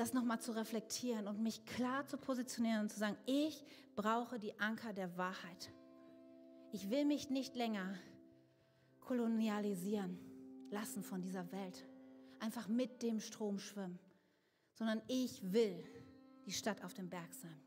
[0.00, 3.62] das nochmal zu reflektieren und mich klar zu positionieren und zu sagen, ich
[3.94, 5.70] brauche die Anker der Wahrheit.
[6.72, 7.94] Ich will mich nicht länger
[9.00, 10.18] kolonialisieren
[10.70, 11.86] lassen von dieser Welt,
[12.38, 13.98] einfach mit dem Strom schwimmen,
[14.72, 15.84] sondern ich will
[16.46, 17.60] die Stadt auf dem Berg sein.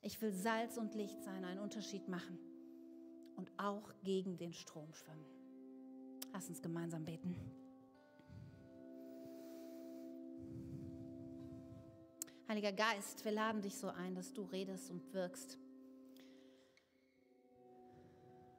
[0.00, 2.38] Ich will Salz und Licht sein, einen Unterschied machen
[3.34, 5.26] und auch gegen den Strom schwimmen.
[6.32, 7.34] Lass uns gemeinsam beten.
[12.54, 15.58] Heiliger Geist, wir laden dich so ein, dass du redest und wirkst.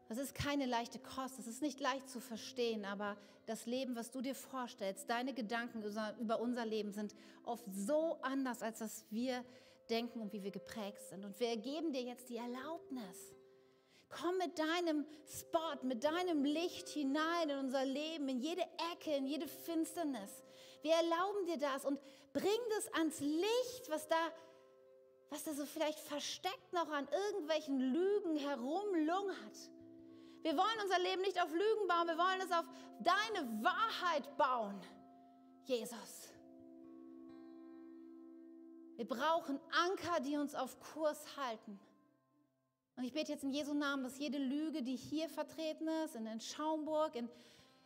[0.10, 3.16] Das ist keine leichte Kost, das ist nicht leicht zu verstehen, aber
[3.46, 5.82] das Leben, was du dir vorstellst, deine Gedanken
[6.20, 7.16] über unser Leben sind
[7.46, 9.46] oft so anders, als dass wir
[9.89, 11.24] denken und wie wir geprägt sind.
[11.24, 13.34] Und wir geben dir jetzt die Erlaubnis.
[14.10, 19.26] Komm mit deinem Spot, mit deinem Licht hinein in unser Leben, in jede Ecke, in
[19.26, 20.43] jede Finsternis.
[20.82, 21.98] Wir erlauben dir das und
[22.36, 24.17] bring das ans Licht, was da,
[25.29, 29.71] was da so vielleicht versteckt noch an irgendwelchen Lügen herumlungert.
[30.41, 32.65] Wir wollen unser Leben nicht auf Lügen bauen, wir wollen es auf
[32.99, 34.79] deine Wahrheit bauen,
[35.63, 36.29] Jesus.
[38.97, 41.79] Wir brauchen Anker, die uns auf Kurs halten.
[42.97, 46.39] Und ich bete jetzt in Jesu Namen, dass jede Lüge, die hier vertreten ist, in
[46.39, 47.29] Schaumburg, in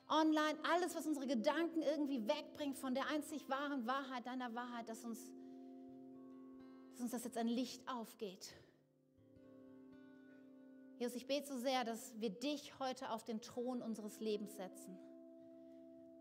[0.10, 5.05] online, alles, was unsere Gedanken irgendwie wegbringt von der einzig wahren Wahrheit, deiner Wahrheit, dass
[5.05, 5.20] uns,
[6.91, 8.53] dass uns das jetzt ein Licht aufgeht.
[10.97, 14.97] Jesus, ich bete so sehr, dass wir dich heute auf den Thron unseres Lebens setzen.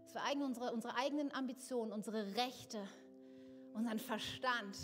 [0.04, 2.86] Dass wir eigen, unsere, unsere eigenen Ambitionen, unsere Rechte,
[3.72, 4.76] unseren Verstand,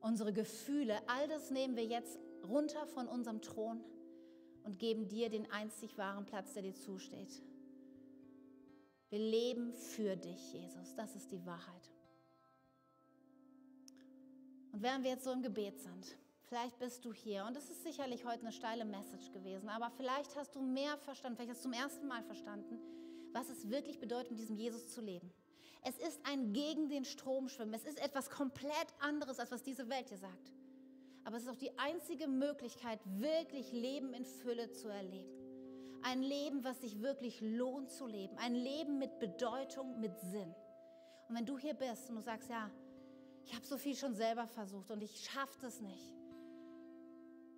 [0.00, 3.82] unsere Gefühle, all das nehmen wir jetzt runter von unserem Thron
[4.62, 7.42] und geben dir den einzig wahren Platz, der dir zusteht.
[9.12, 10.94] Wir leben für dich, Jesus.
[10.94, 11.90] Das ist die Wahrheit.
[14.72, 17.82] Und während wir jetzt so im Gebet sind, vielleicht bist du hier und es ist
[17.82, 21.68] sicherlich heute eine steile Message gewesen, aber vielleicht hast du mehr verstanden, vielleicht hast du
[21.70, 22.78] zum ersten Mal verstanden,
[23.34, 25.30] was es wirklich bedeutet, mit diesem Jesus zu leben.
[25.82, 27.74] Es ist ein gegen den Strom schwimmen.
[27.74, 30.54] Es ist etwas komplett anderes, als was diese Welt dir sagt.
[31.24, 35.41] Aber es ist auch die einzige Möglichkeit, wirklich Leben in Fülle zu erleben.
[36.02, 38.36] Ein Leben, was sich wirklich lohnt zu leben.
[38.38, 40.54] Ein Leben mit Bedeutung, mit Sinn.
[41.28, 42.70] Und wenn du hier bist und du sagst, ja,
[43.44, 46.14] ich habe so viel schon selber versucht und ich schaffe das nicht.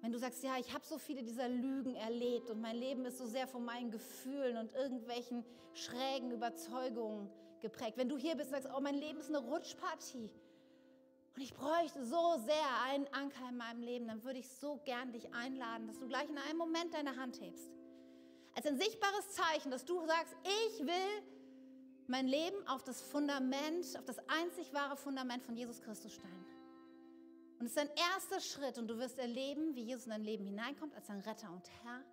[0.00, 3.18] Wenn du sagst, ja, ich habe so viele dieser Lügen erlebt und mein Leben ist
[3.18, 7.30] so sehr von meinen Gefühlen und irgendwelchen schrägen Überzeugungen
[7.60, 7.96] geprägt.
[7.96, 10.30] Wenn du hier bist und sagst, oh, mein Leben ist eine Rutschpartie
[11.34, 15.10] und ich bräuchte so sehr einen Anker in meinem Leben, dann würde ich so gern
[15.12, 17.70] dich einladen, dass du gleich in einem Moment deine Hand hebst.
[18.54, 21.22] Als ein sichtbares Zeichen, dass du sagst, ich will
[22.06, 26.44] mein Leben auf das Fundament, auf das einzig wahre Fundament von Jesus Christus stellen.
[27.58, 30.44] Und es ist ein erster Schritt und du wirst erleben, wie Jesus in dein Leben
[30.44, 32.04] hineinkommt als dein Retter und Herr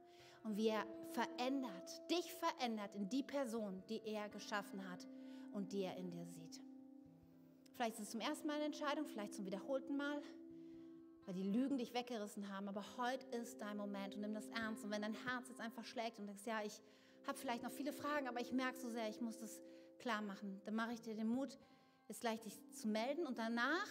[0.44, 5.06] und wie er verändert, dich verändert in die Person, die er geschaffen hat
[5.52, 6.62] und die er in dir sieht.
[7.76, 10.22] Vielleicht ist es zum ersten Mal eine Entscheidung, vielleicht zum wiederholten Mal,
[11.26, 12.68] weil die Lügen dich weggerissen haben.
[12.68, 14.84] Aber heute ist dein Moment und nimm das ernst.
[14.84, 16.82] Und wenn dein Herz jetzt einfach schlägt und denkst, ja, ich
[17.28, 19.62] habe vielleicht noch viele Fragen, aber ich merke so sehr, ich muss das
[20.00, 21.58] klar machen, dann mache ich dir den Mut,
[22.08, 23.88] jetzt gleich dich zu melden und danach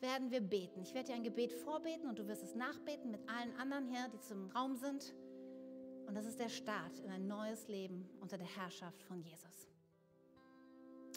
[0.00, 0.82] werden wir beten.
[0.82, 4.08] Ich werde dir ein Gebet vorbeten und du wirst es nachbeten mit allen anderen hier,
[4.08, 5.14] die zum Raum sind.
[6.06, 9.68] Und das ist der Start in ein neues Leben unter der Herrschaft von Jesus.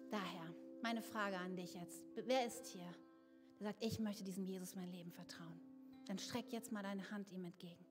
[0.10, 2.05] Daher meine Frage an dich jetzt.
[2.16, 2.88] Wer ist hier,
[3.60, 5.60] der sagt, ich möchte diesem Jesus mein Leben vertrauen?
[6.05, 7.86] Dann streck jetzt mal deine Hand ihm entgegen.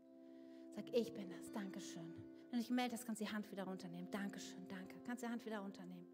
[0.75, 1.53] Sag, ich bin das.
[1.53, 2.13] Dankeschön.
[2.51, 4.11] Wenn du dich meldest, kannst du die Hand wieder runternehmen.
[4.11, 4.97] Dankeschön, danke.
[5.05, 6.07] Kannst die Hand wieder runternehmen.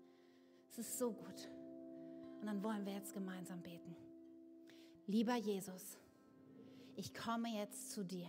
[0.71, 1.49] Es ist so gut.
[2.41, 3.95] Und dann wollen wir jetzt gemeinsam beten.
[5.07, 5.99] Lieber Jesus,
[6.97, 8.29] ich komme jetzt zu dir.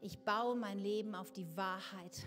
[0.00, 2.26] Ich baue mein Leben auf die Wahrheit.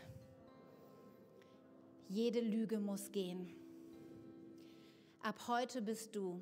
[2.09, 3.53] Jede Lüge muss gehen.
[5.21, 6.39] Ab heute bist du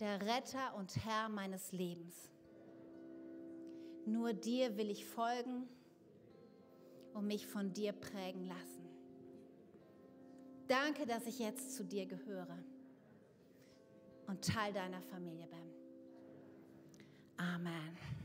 [0.00, 2.30] der Retter und Herr meines Lebens.
[4.06, 5.68] Nur dir will ich folgen
[7.12, 8.88] und mich von dir prägen lassen.
[10.68, 12.58] Danke, dass ich jetzt zu dir gehöre
[14.26, 15.70] und Teil deiner Familie bin.
[17.36, 18.20] Amen.